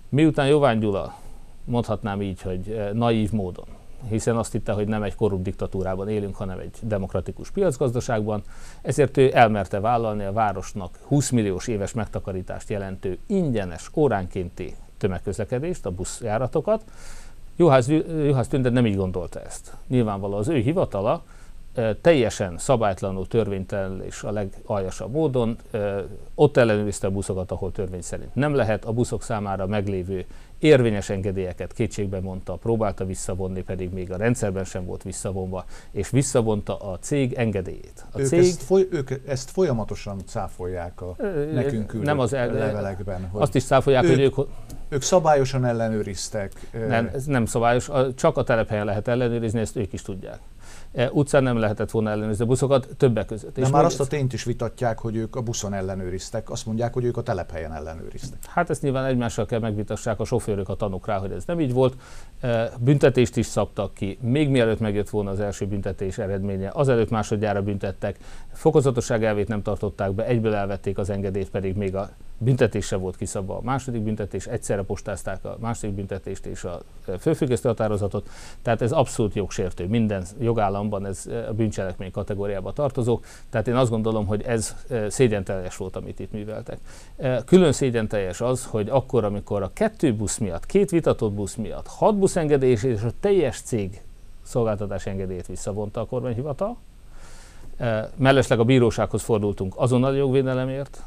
Miután 0.08 0.46
Jovány 0.46 0.78
Gyula, 0.78 1.18
mondhatnám 1.64 2.22
így, 2.22 2.42
hogy 2.42 2.70
eh, 2.70 2.92
naív 2.92 3.32
módon, 3.32 3.66
hiszen 4.08 4.36
azt 4.36 4.52
hitte, 4.52 4.72
hogy 4.72 4.88
nem 4.88 5.02
egy 5.02 5.14
korrupt 5.14 5.42
diktatúrában 5.42 6.08
élünk, 6.08 6.36
hanem 6.36 6.58
egy 6.58 6.78
demokratikus 6.80 7.50
piacgazdaságban, 7.50 8.42
ezért 8.82 9.16
ő 9.16 9.30
elmerte 9.34 9.80
vállalni 9.80 10.24
a 10.24 10.32
városnak 10.32 10.98
20 11.06 11.30
milliós 11.30 11.68
éves 11.68 11.92
megtakarítást 11.92 12.70
jelentő 12.70 13.18
ingyenes 13.26 13.90
óránkénti 13.94 14.74
tömegközlekedést, 14.98 15.86
a 15.86 15.90
buszjáratokat. 15.90 16.84
Juhász, 17.56 17.88
Juhász 18.26 18.48
Tünde 18.48 18.70
nem 18.70 18.86
így 18.86 18.96
gondolta 18.96 19.40
ezt. 19.40 19.76
Nyilvánvaló 19.88 20.36
az 20.36 20.48
ő 20.48 20.56
hivatala 20.56 21.22
teljesen 22.00 22.58
szabálytlanul, 22.58 23.26
törvénytelen 23.26 24.02
és 24.04 24.22
a 24.22 24.30
legaljasabb 24.30 25.12
módon 25.12 25.56
ott 26.34 26.56
ellenőrizte 26.56 27.06
a 27.06 27.10
buszokat, 27.10 27.50
ahol 27.50 27.72
törvény 27.72 28.02
szerint 28.02 28.34
nem 28.34 28.54
lehet. 28.54 28.84
A 28.84 28.92
buszok 28.92 29.22
számára 29.22 29.66
meglévő 29.66 30.26
érvényes 30.58 31.10
engedélyeket 31.10 31.72
kétségbe 31.72 32.20
mondta, 32.20 32.54
próbálta 32.54 33.04
visszavonni, 33.04 33.62
pedig 33.62 33.92
még 33.92 34.12
a 34.12 34.16
rendszerben 34.16 34.64
sem 34.64 34.84
volt 34.84 35.02
visszavonva, 35.02 35.64
és 35.90 36.10
visszavonta 36.10 36.76
a 36.76 36.98
cég 36.98 37.32
engedélyét. 37.32 38.04
A 38.12 38.20
ők, 38.20 38.26
cég, 38.26 38.38
ezt 38.38 38.62
foly, 38.62 38.86
ők 38.90 39.10
ezt 39.26 39.50
folyamatosan 39.50 40.18
cáfolják 40.26 41.00
a 41.00 41.16
nekünk 41.52 42.02
nem 42.02 42.18
az 42.18 42.32
el, 42.32 42.52
levelekben. 42.52 43.28
Hogy 43.32 43.42
azt 43.42 43.54
is 43.54 43.64
cáfolják, 43.64 44.04
ők, 44.04 44.10
hogy 44.10 44.20
ők... 44.20 44.36
Ők 44.88 45.02
szabályosan 45.02 45.64
ellenőriztek. 45.64 46.52
Nem, 46.88 47.10
ez 47.14 47.24
nem 47.24 47.46
szabályos, 47.46 47.90
csak 48.14 48.36
a 48.36 48.42
telephelyen 48.42 48.84
lehet 48.84 49.08
ellenőrizni, 49.08 49.60
ezt 49.60 49.76
ők 49.76 49.92
is 49.92 50.02
tudják. 50.02 50.38
E, 50.92 51.10
utcán 51.12 51.42
nem 51.42 51.56
lehetett 51.56 51.90
volna 51.90 52.10
ellenőrizni 52.10 52.44
a 52.44 52.46
buszokat, 52.46 52.88
többek 52.96 53.26
között. 53.26 53.54
De 53.54 53.60
és 53.60 53.70
már 53.70 53.84
azt 53.84 54.00
a 54.00 54.06
tényt 54.06 54.32
is 54.32 54.44
vitatják, 54.44 54.98
hogy 54.98 55.16
ők 55.16 55.36
a 55.36 55.40
buszon 55.40 55.72
ellenőriztek, 55.72 56.50
azt 56.50 56.66
mondják, 56.66 56.92
hogy 56.92 57.04
ők 57.04 57.16
a 57.16 57.22
telephelyen 57.22 57.72
ellenőriztek. 57.72 58.38
Hát 58.46 58.70
ezt 58.70 58.82
nyilván 58.82 59.04
egymással 59.04 59.46
kell 59.46 59.58
megvitassák 59.58 60.20
a 60.20 60.24
sofőrök, 60.24 60.68
a 60.68 60.74
tanúk 60.74 61.06
rá, 61.06 61.18
hogy 61.18 61.32
ez 61.32 61.44
nem 61.44 61.60
így 61.60 61.72
volt. 61.72 61.96
E, 62.40 62.70
büntetést 62.80 63.36
is 63.36 63.46
szabtak 63.46 63.94
ki, 63.94 64.18
még 64.20 64.48
mielőtt 64.48 64.80
megjött 64.80 65.10
volna 65.10 65.30
az 65.30 65.40
első 65.40 65.66
büntetés 65.66 66.18
eredménye, 66.18 66.70
azelőtt 66.72 67.10
másodjára 67.10 67.62
büntettek, 67.62 68.18
fokozatosság 68.52 69.24
elvét 69.24 69.48
nem 69.48 69.62
tartották 69.62 70.12
be, 70.12 70.26
egyből 70.26 70.54
elvették 70.54 70.98
az 70.98 71.10
engedélyt, 71.10 71.50
pedig 71.50 71.76
még 71.76 71.96
a 71.96 72.10
büntetése 72.44 72.96
volt 72.96 73.16
kiszabva 73.16 73.56
a 73.56 73.60
második 73.62 74.02
büntetés, 74.02 74.46
egyszerre 74.46 74.82
postázták 74.82 75.44
a 75.44 75.56
második 75.60 75.94
büntetést 75.94 76.46
és 76.46 76.64
a 76.64 76.80
főfüggesztő 77.18 77.68
határozatot, 77.68 78.28
tehát 78.62 78.82
ez 78.82 78.92
abszolút 78.92 79.34
jogsértő. 79.34 79.86
Minden 79.86 80.24
jogállamban 80.40 81.06
ez 81.06 81.26
a 81.48 81.52
bűncselekmény 81.52 82.10
kategóriába 82.10 82.72
tartozó, 82.72 83.20
tehát 83.50 83.68
én 83.68 83.74
azt 83.74 83.90
gondolom, 83.90 84.26
hogy 84.26 84.42
ez 84.42 84.76
szégyenteljes 85.08 85.76
volt, 85.76 85.96
amit 85.96 86.20
itt 86.20 86.32
műveltek. 86.32 86.78
Külön 87.44 87.72
szégyenteljes 87.72 88.40
az, 88.40 88.64
hogy 88.64 88.88
akkor, 88.88 89.24
amikor 89.24 89.62
a 89.62 89.70
kettő 89.72 90.14
busz 90.14 90.38
miatt, 90.38 90.66
két 90.66 90.90
vitatott 90.90 91.32
busz 91.32 91.54
miatt, 91.54 91.86
hat 91.86 92.18
busz 92.18 92.36
engedélyes 92.36 92.82
és 92.82 93.02
a 93.02 93.10
teljes 93.20 93.60
cég 93.60 94.02
szolgáltatás 94.42 95.06
engedélyét 95.06 95.46
visszavonta 95.46 96.00
a 96.00 96.06
kormányhivatal, 96.06 96.76
Mellesleg 98.16 98.60
a 98.60 98.64
bírósághoz 98.64 99.22
fordultunk 99.22 99.74
azonnal 99.76 100.16
jogvédelemért, 100.16 101.02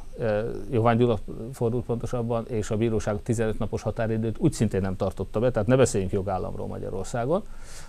Jovány 0.71 0.97
Gyula 0.97 1.17
fordult 1.53 1.85
pontosabban, 1.85 2.47
és 2.47 2.69
a 2.69 2.77
bíróság 2.77 3.21
15 3.23 3.59
napos 3.59 3.81
határidőt 3.81 4.37
úgy 4.37 4.53
szintén 4.53 4.81
nem 4.81 4.95
tartotta 4.95 5.39
be, 5.39 5.51
tehát 5.51 5.67
ne 5.67 5.75
beszéljünk 5.75 6.11
jogállamról 6.11 6.67
Magyarországon. 6.67 7.43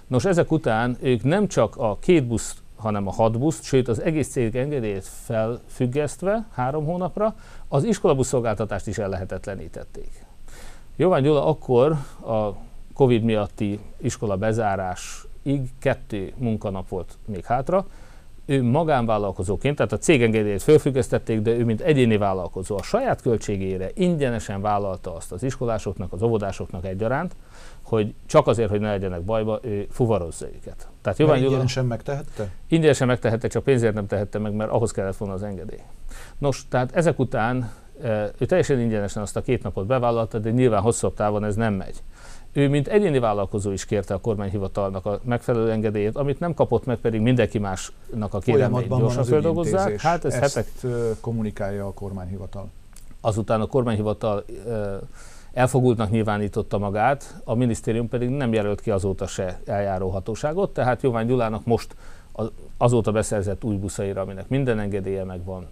Nos, 0.07 0.25
ezek 0.25 0.51
után 0.51 0.97
ők 1.01 1.23
nem 1.23 1.47
csak 1.47 1.77
a 1.77 1.97
két 2.01 2.27
busz, 2.27 2.57
hanem 2.77 3.07
a 3.07 3.13
hat 3.13 3.39
busz, 3.39 3.63
sőt 3.63 3.89
az 3.89 4.03
egész 4.03 4.29
cég 4.29 4.57
engedélyét 4.57 5.05
felfüggesztve 5.05 6.47
három 6.53 6.85
hónapra, 6.85 7.35
az 7.69 7.85
iskolabusz 7.85 8.27
szolgáltatást 8.27 8.87
is 8.87 8.99
ellehetetlenítették. 8.99 10.27
Jovány 10.97 11.23
Gyula 11.23 11.47
akkor 11.47 11.93
a 12.27 12.55
Covid 12.95 13.23
miatti 13.23 13.81
iskola 13.97 14.37
bezárásig 14.37 15.71
kettő 15.79 16.33
munkanap 16.37 16.89
volt 16.89 17.19
még 17.27 17.45
hátra, 17.45 17.87
ő 18.47 18.63
magánvállalkozóként, 18.63 19.77
tehát 19.77 19.93
a 19.93 19.99
cégengedélyét 19.99 20.63
felfüggesztették, 20.63 21.41
de 21.41 21.51
ő 21.51 21.65
mint 21.65 21.81
egyéni 21.81 22.17
vállalkozó 22.17 22.77
a 22.77 22.83
saját 22.83 23.23
költségére 23.23 23.91
ingyenesen 23.95 24.61
vállalta 24.61 25.15
azt 25.15 25.33
az 25.33 25.43
iskolásoknak, 25.43 26.13
az 26.13 26.23
óvodásoknak 26.23 26.87
egyaránt, 26.87 27.37
hogy 27.83 28.15
csak 28.27 28.47
azért, 28.47 28.71
hogy 28.71 28.81
ne 28.81 28.91
legyenek 28.91 29.23
bajba, 29.23 29.61
ő 29.63 29.87
fuvarozza 29.91 30.47
őket. 30.47 30.89
Tehát 31.03 31.19
Jovány 31.19 31.43
ingyenesen 31.43 31.87
megtehette? 31.87 32.51
Ingyenesen 32.69 33.07
megtehette, 33.07 33.49
csak 33.49 33.63
pénzért 33.65 33.95
nem 33.95 34.07
tehette 34.07 34.39
meg, 34.39 34.53
mert 34.53 34.71
ahhoz 34.71 34.91
kellett 34.91 35.17
volna 35.17 35.35
az 35.35 35.43
engedély. 35.43 35.81
Nos, 36.39 36.69
tehát 36.69 36.97
ezek 36.97 37.19
után 37.19 37.71
ő 38.39 38.47
teljesen 38.47 38.81
ingyenesen 38.81 39.23
azt 39.23 39.37
a 39.37 39.41
két 39.41 39.63
napot 39.63 39.87
bevállalta, 39.87 40.39
de 40.39 40.51
nyilván 40.51 40.81
hosszabb 40.81 41.15
távon 41.15 41.45
ez 41.45 41.55
nem 41.55 41.75
megy. 41.75 42.03
Ő, 42.53 42.69
mint 42.69 42.89
egyéni 42.89 43.19
vállalkozó 43.19 43.71
is 43.71 43.85
kérte 43.85 44.15
a 44.15 44.19
kormányhivatalnak 44.19 45.07
a 45.07 45.21
megfelelő 45.23 45.71
engedélyét, 45.71 46.17
amit 46.17 46.41
nem 46.41 46.55
kapott 46.55 46.85
meg, 46.85 46.97
pedig 46.97 47.21
mindenki 47.21 47.59
másnak 47.59 48.35
a 48.35 48.39
kérelmeit 48.39 48.89
gyorsan 48.89 49.25
feldolgozzák. 49.25 50.01
Hát 50.01 50.25
ez 50.25 50.35
Ezt 50.35 50.55
hetek... 50.55 50.91
kommunikálja 51.21 51.87
a 51.87 51.93
kormányhivatal. 51.93 52.69
Azután 53.21 53.61
a 53.61 53.67
kormányhivatal 53.67 54.45
elfogultnak 55.53 56.11
nyilvánította 56.11 56.79
magát, 56.79 57.41
a 57.45 57.55
minisztérium 57.55 58.09
pedig 58.09 58.29
nem 58.29 58.53
jelölt 58.53 58.81
ki 58.81 58.91
azóta 58.91 59.27
se 59.27 59.61
eljáró 59.65 60.09
hatóságot, 60.09 60.73
tehát 60.73 61.03
Jovány 61.03 61.27
Gyulának 61.27 61.65
most 61.65 61.97
azóta 62.77 63.13
beszerzett 63.13 63.65
új 63.65 63.77
buszaira, 63.77 64.21
aminek 64.21 64.49
minden 64.49 64.79
engedélye 64.79 65.25
megvan, 65.25 65.67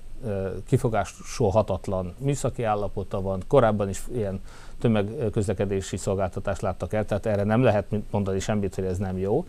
kifogásolhatatlan 0.66 2.14
műszaki 2.18 2.62
állapota 2.62 3.20
van, 3.20 3.42
korábban 3.46 3.88
is 3.88 4.02
ilyen 4.12 4.40
tömegközlekedési 4.80 5.96
szolgáltatást 5.96 6.60
láttak 6.60 6.92
el, 6.92 7.04
tehát 7.04 7.26
erre 7.26 7.42
nem 7.42 7.62
lehet 7.62 7.86
mondani 8.10 8.38
semmit, 8.38 8.74
hogy 8.74 8.84
ez 8.84 8.98
nem 8.98 9.18
jó. 9.18 9.46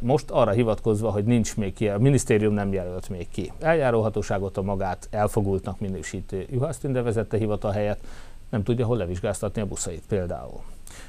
Most 0.00 0.30
arra 0.30 0.50
hivatkozva, 0.50 1.10
hogy 1.10 1.24
nincs 1.24 1.56
még 1.56 1.72
ki, 1.74 1.88
a 1.88 1.98
minisztérium 1.98 2.54
nem 2.54 2.72
jelölt 2.72 3.08
még 3.08 3.28
ki. 3.28 3.52
Eljáróhatóságot 3.60 4.56
a 4.56 4.62
magát 4.62 5.08
elfogultnak 5.10 5.80
minősítő 5.80 6.46
Juhász 6.50 6.78
Tünde 6.78 7.02
vezette 7.02 7.36
hivatal 7.36 7.70
helyett, 7.70 8.00
nem 8.48 8.62
tudja 8.62 8.86
hol 8.86 8.96
levizsgáztatni 8.96 9.60
a 9.60 9.66
buszait 9.66 10.02
például. 10.08 10.60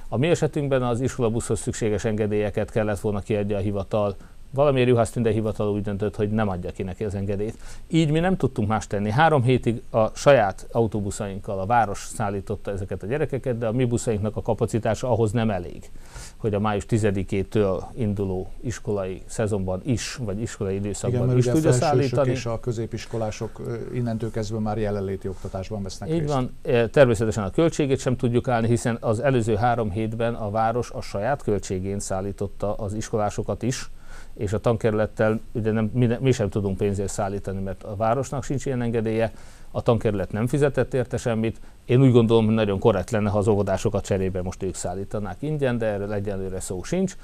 A 0.08 0.18
mi 0.18 0.28
esetünkben 0.30 0.84
az 0.84 1.02
iskolabuszhoz 1.02 1.60
szükséges 1.60 2.06
engedélyeket 2.06 2.72
kellett 2.72 3.00
volna 3.00 3.20
kiadja 3.20 3.58
a 3.58 3.60
hivatal, 3.60 4.16
Valamiért 4.54 4.88
Juhász 4.88 5.10
Tünde 5.10 5.32
hivatal 5.32 5.72
úgy 5.72 5.82
döntött, 5.82 6.16
hogy 6.16 6.30
nem 6.30 6.50
adja 6.50 6.72
ki 6.72 6.84
neki 6.84 7.04
az 7.04 7.16
engedélyt. 7.16 7.58
Így 7.88 8.12
mi 8.12 8.20
nem 8.20 8.38
tudtunk 8.38 8.68
más 8.68 8.88
tenni. 8.88 9.12
Három 9.12 9.44
hétig 9.44 9.82
a 9.90 10.08
saját 10.16 10.68
autóbuszainkkal 10.72 11.60
a 11.60 11.66
város 11.66 12.00
szállította 12.00 12.72
ezeket 12.72 13.04
a 13.04 13.06
gyerekeket, 13.06 13.58
de 13.58 13.68
a 13.68 13.72
mi 13.72 13.86
buszainknak 13.86 14.36
a 14.36 14.42
kapacitása 14.42 15.10
ahhoz 15.10 15.32
nem 15.32 15.50
elég, 15.50 15.90
hogy 16.38 16.54
a 16.54 16.60
május 16.60 16.86
10-től 16.90 17.84
induló 17.96 18.48
iskolai 18.62 19.22
szezonban 19.26 19.82
is, 19.84 20.16
vagy 20.16 20.42
iskolai 20.42 20.76
időszakban 20.76 21.24
Igen, 21.24 21.38
is 21.38 21.46
tudja 21.46 21.72
szállítani. 21.72 22.32
és 22.32 22.46
a 22.46 22.60
középiskolások 22.60 23.62
innentől 23.94 24.32
kezdve 24.32 24.60
már 24.60 24.78
jelenléti 24.78 25.28
oktatásban 25.28 25.84
vesznek 25.84 26.10
Így 26.10 26.20
részt. 26.20 26.34
van, 26.34 26.58
természetesen 26.92 27.44
a 27.44 27.50
költségét 27.50 28.00
sem 28.00 28.16
tudjuk 28.16 28.48
állni, 28.48 28.68
hiszen 28.68 28.98
az 29.00 29.20
előző 29.20 29.56
három 29.56 29.92
hétben 29.92 30.34
a 30.34 30.50
város 30.50 30.92
a 30.92 31.02
saját 31.02 31.44
költségén 31.44 32.00
szállította 32.00 32.74
az 32.74 32.94
iskolásokat 32.94 33.64
is, 33.64 33.90
és 34.34 34.54
a 34.54 34.60
tankerülettel 34.60 35.40
ugye 35.52 35.72
nem, 35.72 35.90
mi, 35.94 36.10
mi 36.20 36.32
sem 36.32 36.50
tudunk 36.50 36.78
pénzért 36.78 37.12
szállítani, 37.12 37.62
mert 37.62 37.84
a 37.84 37.96
városnak 37.96 38.44
sincs 38.44 38.66
ilyen 38.66 38.82
engedélye, 38.82 39.32
a 39.72 39.82
tankerület 39.82 40.32
nem 40.32 40.48
fizetett 40.48 40.94
érte 40.94 41.18
semmit. 41.18 41.60
Én 41.86 42.02
úgy 42.02 42.12
gondolom, 42.12 42.46
hogy 42.46 42.54
nagyon 42.54 42.80
korrekt 42.80 43.12
lenne, 43.12 43.30
ha 43.30 43.38
az 43.38 43.48
óvodásokat 43.48 44.06
cserébe 44.06 44.42
most 44.42 44.64
ők 44.64 44.76
szállítanák 44.76 45.42
ingyen, 45.42 45.78
de 45.78 45.86
erről 45.86 46.14
egyenlőre 46.14 46.60
szó 46.60 46.84
sincs. 46.84 47.16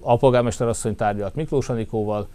A 0.00 0.16
polgármester 0.16 0.68
asszony 0.68 0.96
tárgyalt 0.96 1.34
Miklós 1.34 1.68
Anikóval, 1.68 2.28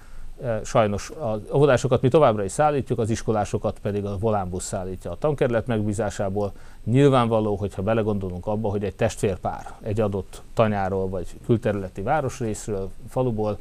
sajnos 0.64 1.12
az 1.20 1.40
óvodásokat 1.54 2.02
mi 2.02 2.08
továbbra 2.08 2.44
is 2.44 2.52
szállítjuk, 2.52 3.00
az 3.00 3.10
iskolásokat 3.10 3.80
pedig 3.80 4.06
a 4.06 4.18
volánbusz 4.18 4.66
szállítja 4.66 5.12
a 5.12 5.18
tankerület 5.18 5.68
megbízásából. 5.68 6.52
Nyilvánvaló, 6.84 7.56
hogyha 7.56 7.82
belegondolunk 7.82 8.48
abba, 8.48 8.70
hogy 8.70 8.84
egy 8.84 8.96
testvérpár 8.96 9.74
egy 9.82 10.00
adott 10.00 10.42
tanyáról 10.54 11.10
vagy 11.10 11.28
külterületi 11.46 12.02
városrészről, 12.02 12.90
faluból 13.10 13.58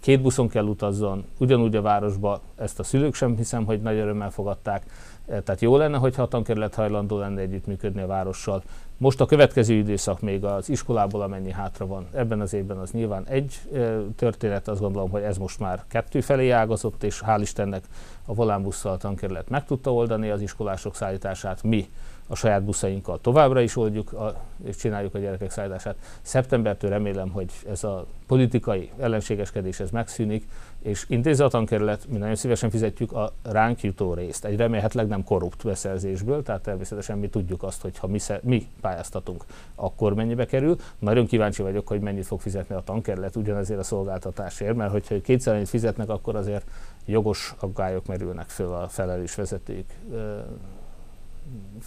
két 0.00 0.20
buszon 0.20 0.48
kell 0.48 0.64
utazzon, 0.64 1.24
ugyanúgy 1.38 1.76
a 1.76 1.82
városba, 1.82 2.40
ezt 2.56 2.78
a 2.78 2.82
szülők 2.82 3.14
sem 3.14 3.36
hiszem, 3.36 3.64
hogy 3.64 3.80
nagy 3.80 3.96
örömmel 3.96 4.30
fogadták. 4.30 4.86
E, 5.30 5.40
tehát 5.40 5.60
jó 5.60 5.76
lenne, 5.76 5.96
hogyha 5.96 6.22
a 6.22 6.28
tankerület 6.28 6.74
hajlandó 6.74 7.18
lenne 7.18 7.40
együttműködni 7.40 8.00
a 8.00 8.06
várossal. 8.06 8.62
Most 8.96 9.20
a 9.20 9.26
következő 9.26 9.74
időszak 9.74 10.20
még 10.20 10.44
az 10.44 10.68
iskolából 10.68 11.22
amennyi 11.22 11.52
hátra 11.52 11.86
van. 11.86 12.06
Ebben 12.12 12.40
az 12.40 12.52
évben 12.52 12.76
az 12.76 12.90
nyilván 12.90 13.26
egy 13.26 13.54
e, 13.74 13.96
történet, 14.16 14.68
azt 14.68 14.80
gondolom, 14.80 15.10
hogy 15.10 15.22
ez 15.22 15.36
most 15.36 15.58
már 15.58 15.84
kettő 15.88 16.20
felé 16.20 16.50
ágazott, 16.50 17.02
és 17.02 17.22
hál' 17.26 17.38
Istennek 17.40 17.84
a 18.26 18.34
volánbusszal 18.34 18.92
a 18.92 18.96
tankerület 18.96 19.48
meg 19.48 19.64
tudta 19.64 19.94
oldani 19.94 20.30
az 20.30 20.40
iskolások 20.40 20.94
szállítását. 20.94 21.62
Mi 21.62 21.88
a 22.30 22.34
saját 22.34 22.62
buszainkkal 22.62 23.20
továbbra 23.20 23.60
is 23.60 23.76
oldjuk 23.76 24.12
a, 24.12 24.34
és 24.64 24.76
csináljuk 24.76 25.14
a 25.14 25.18
gyerekek 25.18 25.50
szállítását. 25.50 25.96
Szeptembertől 26.22 26.90
remélem, 26.90 27.30
hogy 27.30 27.50
ez 27.70 27.84
a 27.84 28.06
politikai 28.26 28.90
ellenségeskedés 28.98 29.80
ez 29.80 29.90
megszűnik, 29.90 30.48
és 30.82 31.04
intézi 31.08 31.42
a 31.42 31.48
tankerület, 31.48 32.06
mi 32.08 32.18
nagyon 32.18 32.34
szívesen 32.34 32.70
fizetjük 32.70 33.12
a 33.12 33.32
ránk 33.42 33.82
jutó 33.82 34.14
részt, 34.14 34.44
egy 34.44 34.56
remélhetőleg 34.56 35.08
nem 35.08 35.24
korrupt 35.24 35.64
beszerzésből, 35.64 36.42
tehát 36.42 36.62
természetesen 36.62 37.18
mi 37.18 37.28
tudjuk 37.28 37.62
azt, 37.62 37.82
hogy 37.82 37.98
ha 37.98 38.06
mi, 38.06 38.18
mi 38.42 38.66
pályáztatunk, 38.80 39.44
akkor 39.74 40.14
mennyibe 40.14 40.46
kerül. 40.46 40.76
Nagyon 40.98 41.26
kíváncsi 41.26 41.62
vagyok, 41.62 41.88
hogy 41.88 42.00
mennyit 42.00 42.26
fog 42.26 42.40
fizetni 42.40 42.74
a 42.74 42.82
tankerület 42.84 43.36
ugyanezért 43.36 43.80
a 43.80 43.82
szolgáltatásért, 43.82 44.76
mert 44.76 44.90
hogyha 44.90 45.20
kétszer 45.20 45.54
annyit 45.54 45.68
fizetnek, 45.68 46.08
akkor 46.08 46.36
azért 46.36 46.70
jogos 47.06 47.54
aggályok 47.60 48.06
merülnek 48.06 48.48
föl 48.48 48.72
a 48.72 48.88
felelős 48.88 49.34
vezetők 49.34 49.84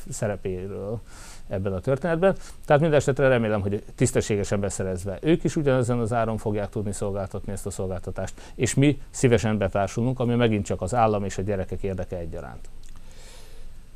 szerepéről 0.09 1.01
ebben 1.47 1.73
a 1.73 1.79
történetben. 1.79 2.35
Tehát 2.65 2.81
mindesetre 2.81 3.27
remélem, 3.27 3.61
hogy 3.61 3.83
tisztességesen 3.95 4.59
beszerezve 4.59 5.17
ők 5.21 5.43
is 5.43 5.55
ugyanezen 5.55 5.99
az 5.99 6.13
áron 6.13 6.37
fogják 6.37 6.69
tudni 6.69 6.91
szolgáltatni 6.91 7.51
ezt 7.51 7.65
a 7.65 7.69
szolgáltatást, 7.69 8.41
és 8.55 8.73
mi 8.73 9.01
szívesen 9.09 9.57
betársulunk, 9.57 10.19
ami 10.19 10.35
megint 10.35 10.65
csak 10.65 10.81
az 10.81 10.93
állam 10.93 11.23
és 11.23 11.37
a 11.37 11.41
gyerekek 11.41 11.83
érdeke 11.83 12.17
egyaránt. 12.17 12.69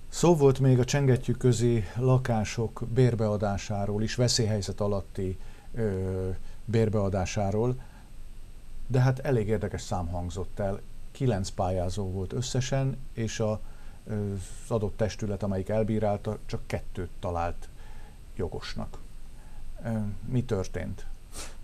Szó 0.10 0.36
volt 0.36 0.60
még 0.60 0.80
a 0.80 0.86
csengettyű 0.86 1.34
közi 1.34 1.84
lakások 1.96 2.84
bérbeadásáról 2.94 4.04
is, 4.04 4.16
veszélyhelyzet 4.16 4.82
alatti 4.82 5.38
ö, 5.76 6.30
bérbeadásáról, 6.66 7.76
de 8.88 9.00
hát 9.00 9.20
elég 9.20 9.48
érdekes 9.48 9.82
szám 9.82 10.08
hangzott 10.08 10.60
el. 10.60 10.80
Kilenc 11.12 11.50
pályázó 11.50 12.12
volt 12.12 12.34
összesen, 12.34 12.98
és 13.14 13.40
a 13.40 13.60
az 14.10 14.72
adott 14.72 14.98
testület, 14.98 15.44
amelyik 15.44 15.70
elbírálta, 15.70 16.38
csak 16.46 16.62
kettőt 16.66 17.10
talált 17.20 17.70
jogosnak. 18.36 18.98
Mi 20.26 20.44
történt? 20.44 21.06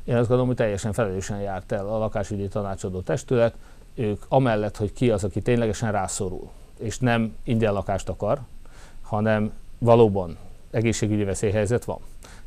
Én 0.04 0.16
azt 0.16 0.28
gondolom, 0.28 0.48
hogy 0.48 0.56
teljesen 0.56 0.94
felelősen 0.94 1.40
járt 1.40 1.72
el 1.72 1.88
a 1.88 1.98
lakásügyi 1.98 2.48
tanácsadó 2.48 3.02
testület. 3.02 3.56
Ők 3.96 4.24
amellett, 4.28 4.78
hogy 4.78 4.94
ki 4.94 5.12
az, 5.12 5.24
aki 5.24 5.42
ténylegesen 5.42 5.92
rászorul, 5.92 6.50
és 6.80 7.00
nem 7.00 7.36
ingyen 7.44 7.74
lakást 7.74 8.10
akar, 8.10 8.42
hanem 9.02 9.54
valóban 9.78 10.38
egészségügyi 10.72 11.24
veszélyhelyzet 11.24 11.86
van. 11.86 12.00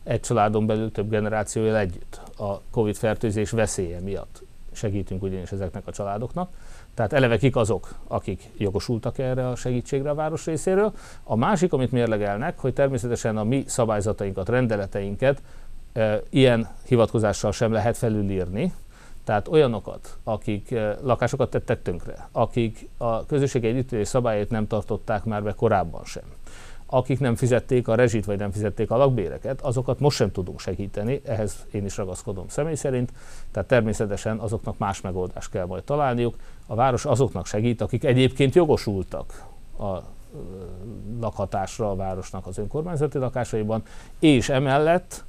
Egy 0.02 0.20
családon 0.20 0.66
belül 0.66 0.92
több 0.92 1.10
generációja 1.10 1.78
együtt 1.78 2.20
a 2.36 2.60
Covid 2.70 2.96
fertőzés 2.96 3.50
veszélye 3.50 4.00
miatt 4.00 4.42
segítünk 4.76 5.22
ugyanis 5.22 5.52
ezeknek 5.52 5.86
a 5.86 5.92
családoknak. 5.92 6.50
Tehát 6.96 7.12
eleve 7.12 7.36
kik 7.36 7.56
azok, 7.56 7.94
akik 8.08 8.50
jogosultak 8.56 9.18
erre 9.18 9.48
a 9.48 9.56
segítségre 9.56 10.10
a 10.10 10.14
város 10.14 10.44
részéről. 10.44 10.92
A 11.24 11.36
másik, 11.36 11.72
amit 11.72 11.92
mérlegelnek, 11.92 12.58
hogy 12.58 12.72
természetesen 12.72 13.36
a 13.36 13.44
mi 13.44 13.64
szabályzatainkat, 13.66 14.48
rendeleteinket 14.48 15.42
e, 15.92 16.20
ilyen 16.30 16.68
hivatkozással 16.86 17.52
sem 17.52 17.72
lehet 17.72 17.96
felülírni, 17.96 18.72
tehát 19.24 19.48
olyanokat, 19.48 20.16
akik 20.24 20.70
e, 20.70 20.96
lakásokat 21.02 21.50
tettek 21.50 21.82
tönkre, 21.82 22.28
akik 22.32 22.88
a 22.96 23.26
közösségi 23.26 23.66
együttélés 23.66 24.08
szabályait 24.08 24.50
nem 24.50 24.66
tartották 24.66 25.24
már 25.24 25.42
be 25.42 25.52
korábban 25.52 26.04
sem, 26.04 26.24
akik 26.86 27.20
nem 27.20 27.34
fizették 27.34 27.88
a 27.88 27.94
rezsit, 27.94 28.24
vagy 28.24 28.38
nem 28.38 28.50
fizették 28.50 28.90
a 28.90 28.96
lakbéreket, 28.96 29.60
azokat 29.60 30.00
most 30.00 30.16
sem 30.16 30.32
tudunk 30.32 30.60
segíteni, 30.60 31.20
ehhez 31.24 31.66
én 31.70 31.84
is 31.84 31.96
ragaszkodom 31.96 32.48
személy 32.48 32.74
szerint, 32.74 33.12
tehát 33.50 33.68
természetesen 33.68 34.38
azoknak 34.38 34.78
más 34.78 35.00
megoldást 35.00 35.50
kell 35.50 35.66
majd 35.66 35.82
találniuk. 35.82 36.36
A 36.66 36.74
város 36.74 37.04
azoknak 37.04 37.46
segít, 37.46 37.80
akik 37.80 38.04
egyébként 38.04 38.54
jogosultak 38.54 39.44
a 39.78 39.96
lakhatásra 41.20 41.90
a 41.90 41.96
városnak 41.96 42.46
az 42.46 42.58
önkormányzati 42.58 43.18
lakásaiban, 43.18 43.82
és 44.18 44.48
emellett 44.48 45.24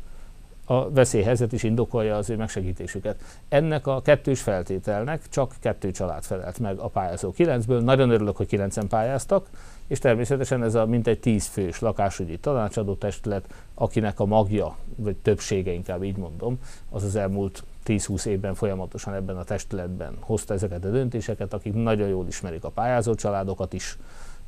a 0.65 0.89
veszélyhelyzet 0.89 1.51
is 1.51 1.63
indokolja 1.63 2.15
az 2.15 2.29
ő 2.29 2.35
megsegítésüket. 2.35 3.21
Ennek 3.49 3.87
a 3.87 4.01
kettős 4.01 4.41
feltételnek 4.41 5.29
csak 5.29 5.55
kettő 5.59 5.91
család 5.91 6.23
felelt 6.23 6.59
meg 6.59 6.77
a 6.77 6.87
pályázó 6.87 7.31
kilencből. 7.31 7.81
Nagyon 7.81 8.09
örülök, 8.09 8.37
hogy 8.37 8.47
kilencen 8.47 8.87
pályáztak, 8.87 9.47
és 9.87 9.99
természetesen 9.99 10.63
ez 10.63 10.75
a 10.75 10.85
mintegy 10.85 11.19
tíz 11.19 11.45
fős 11.45 11.79
lakásügyi 11.79 12.37
tanácsadó 12.37 12.95
testület, 12.95 13.53
akinek 13.73 14.19
a 14.19 14.25
magja, 14.25 14.75
vagy 14.95 15.15
többsége 15.15 15.71
inkább 15.71 16.03
így 16.03 16.17
mondom, 16.17 16.59
az 16.89 17.03
az 17.03 17.15
elmúlt 17.15 17.63
10-20 17.85 18.25
évben 18.25 18.53
folyamatosan 18.53 19.13
ebben 19.13 19.37
a 19.37 19.43
testületben 19.43 20.17
hozta 20.19 20.53
ezeket 20.53 20.85
a 20.85 20.89
döntéseket, 20.89 21.53
akik 21.53 21.73
nagyon 21.73 22.07
jól 22.07 22.27
ismerik 22.27 22.63
a 22.63 22.69
pályázó 22.69 23.15
családokat 23.15 23.73
is, 23.73 23.97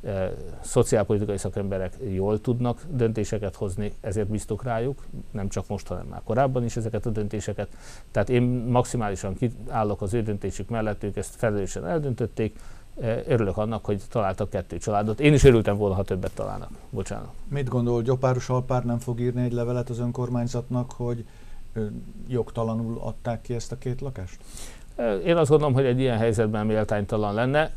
e, 0.04 0.32
szociálpolitikai 0.60 1.38
szakemberek 1.38 1.96
jól 2.12 2.40
tudnak 2.40 2.80
döntéseket 2.90 3.54
hozni, 3.54 3.92
ezért 4.00 4.28
biztok 4.28 4.62
rájuk, 4.62 5.04
nem 5.30 5.48
csak 5.48 5.68
most, 5.68 5.86
hanem 5.86 6.06
már 6.06 6.20
korábban 6.24 6.64
is 6.64 6.76
ezeket 6.76 7.06
a 7.06 7.10
döntéseket. 7.10 7.68
Tehát 8.10 8.28
én 8.28 8.42
maximálisan 8.68 9.36
állok 9.68 10.02
az 10.02 10.14
ő 10.14 10.22
döntésük 10.22 10.68
mellett, 10.68 11.02
ők 11.02 11.16
ezt 11.16 11.34
felelősen 11.34 11.86
eldöntötték, 11.86 12.56
örülök 13.26 13.56
annak, 13.56 13.84
hogy 13.84 14.02
találtak 14.10 14.50
kettő 14.50 14.78
családot. 14.78 15.20
Én 15.20 15.32
is 15.32 15.44
örültem 15.44 15.76
volna, 15.76 15.94
ha 15.94 16.02
többet 16.02 16.34
találnak. 16.34 16.70
Bocsánat. 16.90 17.28
Mit 17.48 17.68
gondol, 17.68 18.02
Gyopáros 18.02 18.48
Alpár 18.48 18.84
nem 18.84 18.98
fog 18.98 19.20
írni 19.20 19.42
egy 19.42 19.52
levelet 19.52 19.88
az 19.90 19.98
önkormányzatnak, 19.98 20.92
hogy 20.92 21.24
jogtalanul 22.28 22.98
adták 23.00 23.40
ki 23.40 23.54
ezt 23.54 23.72
a 23.72 23.78
két 23.78 24.00
lakást? 24.00 24.38
Én 25.24 25.36
azt 25.36 25.50
gondolom, 25.50 25.74
hogy 25.74 25.84
egy 25.84 26.00
ilyen 26.00 26.18
helyzetben 26.18 26.66
méltánytalan 26.66 27.34
lenne. 27.34 27.70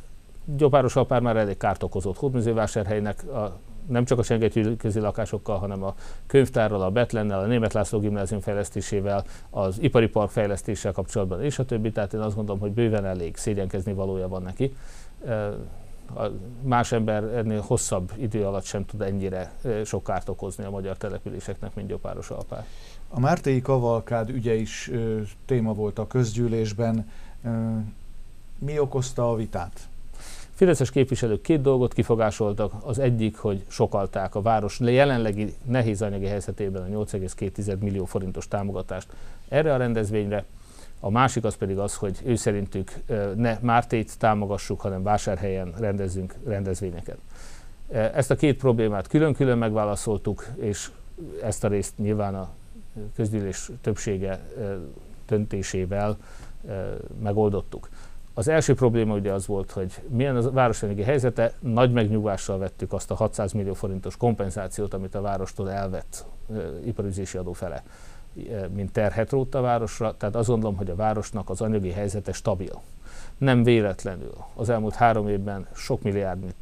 Gyopáros 0.46 0.96
Alpár 0.96 1.22
már 1.22 1.38
elég 1.38 1.58
kárt 1.58 1.84
okozott 1.84 2.18
Hódműzővásárhelynek, 2.18 3.28
a, 3.28 3.58
nem 3.88 4.06
csak 4.06 4.20
a 4.20 4.24
sengettyű 4.24 4.76
közi 4.76 5.00
lakásokkal, 5.00 5.58
hanem 5.58 5.84
a 5.84 5.96
könyvtárral, 6.28 6.82
a 6.82 6.90
Betlennel, 6.90 7.40
a 7.40 7.46
Német 7.46 7.74
László 7.74 8.00
gimnázium 8.00 8.42
fejlesztésével, 8.42 9.24
az 9.50 9.82
ipari 9.82 10.08
park 10.08 10.30
fejlesztéssel 10.30 10.92
kapcsolatban 10.92 11.44
és 11.44 11.60
a 11.60 11.66
többi. 11.66 11.92
Tehát 11.92 12.14
én 12.14 12.20
azt 12.20 12.36
gondolom, 12.36 12.62
hogy 12.62 12.72
bőven 12.72 13.06
elég 13.06 13.38
szégyenkezni 13.38 13.94
valója 13.94 14.28
van 14.28 14.42
neki 14.42 14.76
más 16.62 16.92
ember 16.92 17.24
ennél 17.24 17.62
hosszabb 17.62 18.12
idő 18.18 18.46
alatt 18.46 18.64
sem 18.64 18.86
tud 18.86 19.02
ennyire 19.02 19.54
sok 19.86 20.04
kárt 20.04 20.30
okozni 20.30 20.64
a 20.64 20.70
magyar 20.70 20.98
településeknek, 20.98 21.76
mint 21.76 21.88
Gyopáros 21.88 22.30
Alpár. 22.30 22.66
A 23.10 23.20
Mártéi 23.20 23.62
Kavalkád 23.62 24.30
ügye 24.30 24.54
is 24.54 24.90
ö, 24.92 25.22
téma 25.46 25.74
volt 25.74 26.00
a 26.00 26.08
közgyűlésben. 26.08 27.10
Ö, 27.44 27.50
mi 28.60 28.80
okozta 28.80 29.30
a 29.30 29.36
vitát? 29.36 29.88
Fideszes 30.54 30.92
képviselők 30.92 31.42
két 31.42 31.62
dolgot 31.62 31.94
kifogásoltak. 31.94 32.74
Az 32.84 33.00
egyik, 33.00 33.38
hogy 33.38 33.64
sokalták 33.68 34.36
a 34.36 34.42
város 34.42 34.80
jelenlegi 34.80 35.54
nehéz 35.66 36.02
anyagi 36.02 36.26
helyzetében 36.26 36.82
a 36.82 37.04
8,2 37.04 37.78
millió 37.80 38.06
forintos 38.06 38.48
támogatást 38.48 39.08
erre 39.48 39.74
a 39.74 39.78
rendezvényre. 39.78 40.46
A 41.06 41.10
másik 41.10 41.44
az 41.44 41.56
pedig 41.56 41.78
az, 41.78 41.96
hogy 41.96 42.20
ő 42.26 42.36
szerintük 42.36 42.92
ne 43.36 43.58
Mártét 43.62 44.20
támogassuk, 44.20 44.82
hanem 44.82 45.04
vásárhelyen 45.04 45.74
rendezzünk 45.78 46.36
rendezvényeket. 46.46 47.18
Ezt 47.90 48.32
a 48.32 48.36
két 48.36 48.58
problémát 48.58 49.08
külön-külön 49.08 49.58
megválaszoltuk, 49.58 50.46
és 50.56 50.92
ezt 51.42 51.64
a 51.64 51.68
részt 51.68 51.98
nyilván 51.98 52.36
a 52.36 52.50
közgyűlés 53.16 53.70
többsége 53.82 54.40
döntésével 55.28 56.18
megoldottuk. 57.22 57.90
Az 58.34 58.48
első 58.48 58.74
probléma 58.74 59.16
ugye 59.16 59.32
az 59.32 59.48
volt, 59.48 59.72
hogy 59.72 60.02
milyen 60.08 60.36
a 60.36 60.52
városanyagi 60.52 61.04
helyzete, 61.04 61.54
nagy 61.60 61.92
megnyugvással 61.92 62.58
vettük 62.58 62.94
azt 62.94 63.12
a 63.12 63.16
600 63.16 63.52
millió 63.52 63.74
forintos 63.74 64.18
kompenzációt, 64.18 64.94
amit 64.94 65.16
a 65.16 65.22
várostól 65.22 65.72
elvett 65.72 66.26
iparüzési 66.86 67.38
adó 67.38 67.54
fele 67.54 67.84
mint 68.74 68.92
terhet 68.92 69.32
rótt 69.32 69.56
a 69.56 69.62
városra, 69.62 70.18
tehát 70.18 70.36
azt 70.36 70.48
gondolom, 70.48 70.78
hogy 70.78 70.90
a 70.90 70.96
városnak 70.96 71.50
az 71.50 71.62
anyagi 71.62 71.92
helyzete 71.92 72.32
stabil. 72.32 72.82
Nem 73.38 73.64
véletlenül 73.64 74.36
az 74.56 74.70
elmúlt 74.70 74.96
három 74.96 75.28
évben 75.28 75.68
sok 75.74 76.02
milliárd 76.02 76.54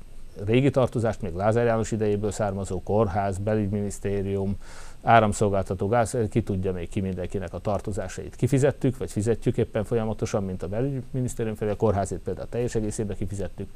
régi 0.46 0.70
tartozást, 0.70 1.22
még 1.22 1.34
Lázár 1.34 1.66
János 1.66 1.92
idejéből 1.92 2.32
származó 2.32 2.82
kórház, 2.84 3.38
belügyminisztérium, 3.38 4.56
áramszolgáltató 5.04 5.88
gáz, 5.88 6.18
ki 6.30 6.44
tudja 6.44 6.72
még 6.72 6.90
ki 6.90 7.02
mindenkinek 7.02 7.54
a 7.54 7.60
tartozásait. 7.60 8.36
Kifizettük, 8.36 8.98
vagy 8.98 9.12
fizetjük 9.12 9.58
éppen 9.58 9.84
folyamatosan, 9.84 10.44
mint 10.44 10.64
a 10.64 10.68
belügyminisztérium 10.68 11.56
felé, 11.56 11.72
a 11.72 11.76
kórházét 11.76 12.20
például 12.20 12.48
teljes 12.50 12.76
egészében 12.76 13.18
kifizettük. 13.18 13.70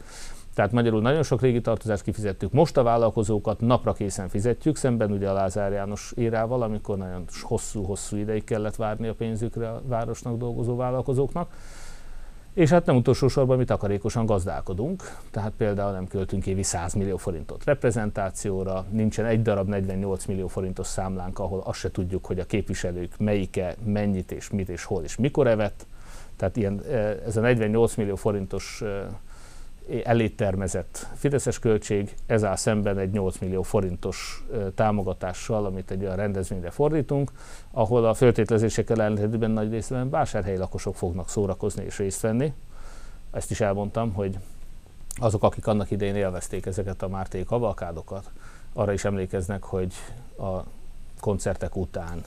Tehát 0.54 0.72
magyarul 0.72 1.02
nagyon 1.02 1.24
sok 1.24 1.42
régi 1.42 1.62
tartozást 1.62 2.04
kifizettük. 2.04 2.52
Most 2.52 2.78
a 2.78 2.84
vállalkozókat 2.84 3.60
napra 3.60 3.94
készen 3.94 4.30
fizetjük, 4.30 4.76
szemben 4.76 5.12
ugye 5.12 5.30
a 5.30 5.34
Lázár 5.34 5.72
János 5.72 6.14
írával, 6.16 6.62
amikor 6.62 6.98
nagyon 6.98 7.26
hosszú-hosszú 7.42 8.18
ideig 8.18 8.44
kellett 8.44 8.76
várni 8.76 9.08
a 9.08 9.14
pénzükre 9.14 9.70
a 9.70 9.82
városnak 9.86 10.38
dolgozó 10.38 10.76
vállalkozóknak. 10.76 11.52
És 12.56 12.70
hát 12.70 12.86
nem 12.86 12.96
utolsó 12.96 13.28
sorban 13.28 13.58
mi 13.58 13.64
takarékosan 13.64 14.26
gazdálkodunk, 14.26 15.18
tehát 15.32 15.52
például 15.58 15.92
nem 15.92 16.08
költünk 16.08 16.48
évi 16.48 16.64
100 16.64 16.94
millió 16.94 17.18
forintot 17.18 17.64
reprezentációra, 17.64 18.86
nincsen 18.90 19.26
egy 19.26 19.42
darab 19.42 19.68
48 19.68 20.26
millió 20.26 20.48
forintos 20.48 20.88
számlánk, 20.88 21.40
ahol 21.40 21.62
azt 21.66 21.80
se 21.80 21.92
tudjuk, 21.92 22.26
hogy 22.26 22.40
a 22.40 22.46
képviselők 22.46 23.18
melyike, 23.18 23.76
mennyit 23.84 24.32
és 24.32 24.50
mit 24.50 24.70
és 24.70 24.84
hol 24.84 25.04
és 25.04 25.16
mikor 25.16 25.48
evett. 25.48 25.86
Tehát 26.36 26.58
ilyen, 26.58 26.82
ez 27.26 27.38
a 27.38 27.42
48 27.42 27.96
millió 27.96 28.16
forintos 28.16 28.84
eléttermezett 30.04 31.08
Fideszes 31.16 31.60
költség, 31.60 32.16
ez 32.26 32.44
áll 32.44 32.56
szemben 32.56 32.98
egy 32.98 33.12
8 33.12 33.38
millió 33.38 33.62
forintos 33.62 34.46
támogatással, 34.76 35.66
amit 35.66 35.92
egy 35.92 36.04
olyan 36.04 36.16
rendezvényre 36.16 36.70
fordítunk, 36.70 37.32
ahol 37.72 38.06
a 38.06 38.14
föltételezésekkel 38.14 39.02
ellentétben 39.02 39.52
nagy 39.52 39.72
részben 39.72 40.10
vásárhelyi 40.10 40.58
lakosok 40.58 40.96
fognak 40.96 41.30
szórakozni 41.30 41.84
és 41.86 41.98
részt 41.98 42.22
venni. 42.22 42.54
Ezt 43.32 43.52
is 43.52 43.62
elmondtam, 43.62 44.14
hogy 44.14 44.38
azok, 45.18 45.44
akik 45.44 45.68
annak 45.68 45.92
idején 45.92 46.16
élvezték 46.16 46.66
ezeket 46.66 47.02
a 47.02 47.08
Márté 47.08 47.44
kavalkádokat, 47.44 48.32
arra 48.74 48.94
is 48.94 49.06
emlékeznek, 49.06 49.64
hogy 49.64 49.94
a 50.38 50.60
koncertek 51.20 51.76
után 51.76 52.24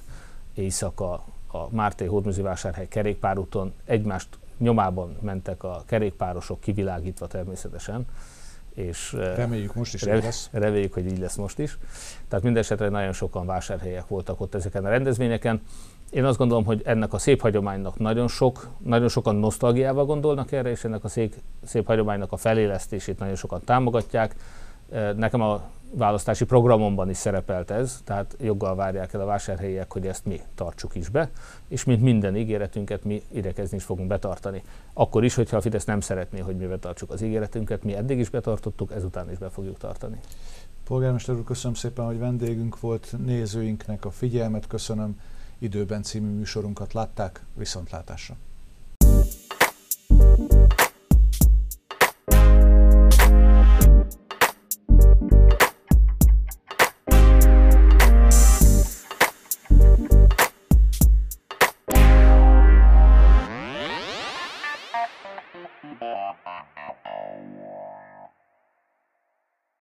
éjszaka 0.55 1.13
a 1.51 1.69
Márté 1.71 2.05
Hódműzi 2.05 2.43
vásárhely 2.43 2.89
kerékpárúton 2.89 3.73
egymást 3.85 4.29
nyomában 4.59 5.17
mentek 5.21 5.63
a 5.63 5.83
kerékpárosok, 5.87 6.61
kivilágítva 6.61 7.27
természetesen. 7.27 8.07
És 8.75 9.13
reméljük 9.13 9.75
most 9.75 9.95
is 9.95 10.03
re- 10.03 10.15
lesz. 10.15 10.49
Reméljük, 10.53 10.95
hogy 10.95 11.07
így 11.07 11.19
lesz 11.19 11.37
most 11.37 11.59
is. 11.59 11.79
Tehát 12.29 12.45
mindesetre 12.45 12.89
nagyon 12.89 13.13
sokan 13.13 13.47
vásárhelyek 13.47 14.09
voltak 14.09 14.41
ott 14.41 14.55
ezeken 14.55 14.85
a 14.85 14.89
rendezvényeken. 14.89 15.63
Én 16.11 16.25
azt 16.25 16.39
gondolom, 16.39 16.65
hogy 16.65 16.83
ennek 16.85 17.13
a 17.13 17.19
szép 17.19 17.41
hagyománynak 17.41 17.99
nagyon 17.99 18.29
sok, 18.29 18.69
nagyon 18.85 19.09
sokan 19.09 19.37
nosztalgiával 19.37 20.05
gondolnak 20.05 20.53
erre, 20.53 20.71
és 20.71 20.85
ennek 20.85 21.05
a 21.05 21.09
szép, 21.09 21.35
szép 21.63 21.87
hagyománynak 21.87 22.33
a 22.33 22.37
felélesztését 22.37 23.19
nagyon 23.19 23.35
sokan 23.35 23.61
támogatják. 23.65 24.35
Nekem 25.17 25.41
a 25.41 25.63
választási 25.93 26.45
programomban 26.45 27.11
is 27.11 27.17
szerepelt 27.17 27.71
ez, 27.71 28.01
tehát 28.05 28.37
joggal 28.41 28.75
várják 28.75 29.13
el 29.13 29.21
a 29.21 29.25
vásárhelyiek, 29.25 29.93
hogy 29.93 30.07
ezt 30.07 30.25
mi 30.25 30.41
tartsuk 30.55 30.95
is 30.95 31.09
be, 31.09 31.31
és 31.69 31.85
mint 31.85 32.03
minden 32.03 32.37
ígéretünket 32.37 33.05
mi 33.05 33.23
idekezni 33.33 33.77
is 33.77 33.85
fogunk 33.85 34.09
betartani. 34.09 34.63
Akkor 34.93 35.25
is, 35.25 35.35
hogyha 35.35 35.57
a 35.57 35.61
Fidesz 35.61 35.85
nem 35.85 36.01
szeretné, 36.01 36.39
hogy 36.39 36.57
mi 36.57 36.67
betartsuk 36.67 37.11
az 37.11 37.23
ígéretünket, 37.23 37.83
mi 37.83 37.95
eddig 37.95 38.19
is 38.19 38.29
betartottuk, 38.29 38.93
ezután 38.93 39.31
is 39.31 39.39
be 39.39 39.49
fogjuk 39.49 39.79
tartani. 39.79 40.21
Polgármester 40.85 41.35
úr, 41.35 41.45
köszönöm 41.45 41.75
szépen, 41.75 42.05
hogy 42.05 42.19
vendégünk 42.19 42.81
volt, 42.81 43.15
nézőinknek 43.25 44.05
a 44.05 44.11
figyelmet 44.11 44.67
köszönöm, 44.67 45.21
időben 45.59 46.03
című 46.03 46.31
műsorunkat 46.31 46.93
látták, 46.93 47.45
viszontlátásra. 47.55 48.37